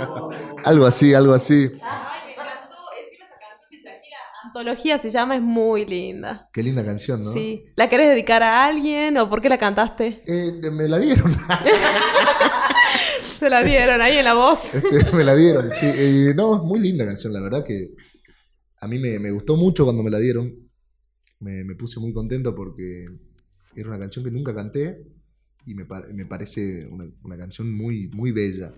Algo 0.64 0.86
así, 0.86 1.14
algo 1.14 1.34
así. 1.34 1.70
Antología 4.64 4.98
se 4.98 5.10
llama, 5.10 5.36
es 5.36 5.42
muy 5.42 5.86
linda. 5.86 6.50
Qué 6.54 6.64
linda 6.64 6.86
canción, 6.86 7.22
¿no? 7.22 7.34
Sí. 7.34 7.66
¿La 7.76 7.90
querés 7.90 8.08
dedicar 8.08 8.42
a 8.44 8.66
alguien 8.66 9.18
o 9.18 9.30
por 9.30 9.42
qué 9.42 9.50
la 9.50 9.58
cantaste? 9.58 10.24
Eh, 10.26 10.72
me 10.72 10.88
la 10.88 11.00
dieron. 11.00 11.36
Se 13.40 13.50
la 13.50 13.62
dieron 13.62 14.02
ahí 14.02 14.16
en 14.16 14.24
la 14.24 14.36
voz. 14.36 14.72
me 15.14 15.26
la 15.26 15.36
dieron, 15.36 15.74
sí. 15.74 15.86
Eh, 15.86 16.34
no, 16.34 16.56
es 16.56 16.62
muy 16.62 16.80
linda 16.80 17.06
canción, 17.06 17.34
la 17.34 17.42
verdad 17.42 17.66
que 17.66 17.90
a 18.80 18.88
mí 18.88 19.00
me, 19.00 19.20
me 19.20 19.32
gustó 19.32 19.58
mucho 19.58 19.84
cuando 19.84 20.02
me 20.02 20.10
la 20.10 20.20
dieron. 20.20 20.56
Me, 21.42 21.66
me 21.66 21.76
puse 21.76 22.00
muy 22.00 22.14
contento 22.14 22.56
porque 22.56 23.06
era 23.76 23.90
una 23.90 24.00
canción 24.00 24.24
que 24.24 24.32
nunca 24.32 24.56
canté 24.56 25.04
y 25.66 25.76
me, 25.76 25.86
me 26.14 26.26
parece 26.26 26.86
una, 26.86 27.06
una 27.22 27.36
canción 27.36 27.70
muy, 27.70 28.08
muy 28.08 28.32
bella. 28.32 28.74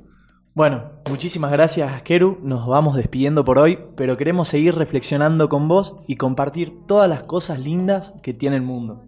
Bueno, 0.56 0.94
muchísimas 1.10 1.52
gracias, 1.52 2.02
Keru. 2.04 2.40
Nos 2.42 2.66
vamos 2.66 2.96
despidiendo 2.96 3.44
por 3.44 3.60
hoy, 3.60 3.78
pero 3.98 4.16
queremos 4.16 4.48
seguir 4.48 4.74
reflexionando 4.74 5.50
con 5.50 5.68
vos 5.68 5.98
y 6.08 6.16
compartir 6.16 6.88
todas 6.88 7.10
las 7.10 7.24
cosas 7.24 7.60
lindas 7.60 8.14
que 8.24 8.34
tiene 8.34 8.56
el 8.56 8.62
mundo. 8.62 9.04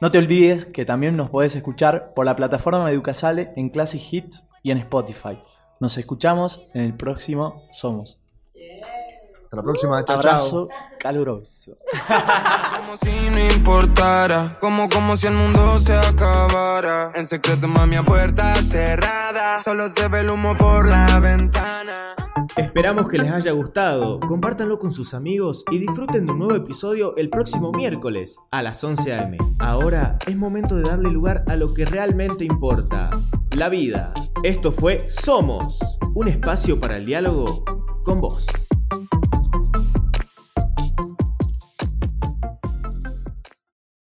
No 0.00 0.12
te 0.12 0.18
olvides 0.18 0.66
que 0.66 0.84
también 0.84 1.16
nos 1.16 1.28
podés 1.28 1.56
escuchar 1.56 2.10
por 2.14 2.24
la 2.24 2.36
plataforma 2.36 2.88
Educasale 2.88 3.52
en 3.56 3.70
Classic 3.70 4.00
Hits 4.00 4.46
y 4.62 4.70
en 4.70 4.78
Spotify. 4.78 5.40
Nos 5.80 5.98
escuchamos 5.98 6.64
en 6.72 6.82
el 6.82 6.94
próximo 6.94 7.64
Somos. 7.72 8.20
Hasta 9.46 9.56
la 9.58 9.62
próxima, 9.62 10.04
chao, 10.04 10.20
chao. 10.20 10.32
Abrazo 10.32 10.68
caluroso. 10.98 11.76
Como 12.76 12.96
si 13.00 13.30
no 13.30 13.54
importara, 13.54 14.58
como 14.60 14.88
como 14.88 15.16
si 15.16 15.28
el 15.28 15.34
mundo 15.34 15.80
se 15.80 15.94
acabara. 15.94 17.12
En 17.14 17.28
secreto, 17.28 17.68
mami, 17.68 17.94
a 17.94 18.02
puerta 18.02 18.56
cerrada, 18.56 19.62
solo 19.62 19.88
se 19.90 20.08
ve 20.08 20.20
el 20.22 20.30
humo 20.30 20.56
por 20.56 20.88
la 20.88 21.20
ventana. 21.20 22.16
Esperamos 22.56 23.08
que 23.08 23.18
les 23.18 23.30
haya 23.30 23.52
gustado, 23.52 24.18
compártanlo 24.18 24.80
con 24.80 24.92
sus 24.92 25.14
amigos 25.14 25.64
y 25.70 25.78
disfruten 25.78 26.26
de 26.26 26.32
un 26.32 26.40
nuevo 26.40 26.56
episodio 26.56 27.14
el 27.16 27.30
próximo 27.30 27.70
miércoles 27.70 28.40
a 28.50 28.64
las 28.64 28.82
11 28.82 29.14
am. 29.14 29.36
Ahora 29.60 30.18
es 30.26 30.36
momento 30.36 30.74
de 30.74 30.82
darle 30.82 31.10
lugar 31.10 31.44
a 31.46 31.54
lo 31.54 31.72
que 31.72 31.86
realmente 31.86 32.44
importa, 32.44 33.10
la 33.52 33.68
vida. 33.68 34.12
Esto 34.42 34.72
fue 34.72 35.08
Somos, 35.08 35.78
un 36.16 36.26
espacio 36.26 36.80
para 36.80 36.96
el 36.96 37.06
diálogo 37.06 37.64
con 38.02 38.20
vos. 38.20 38.46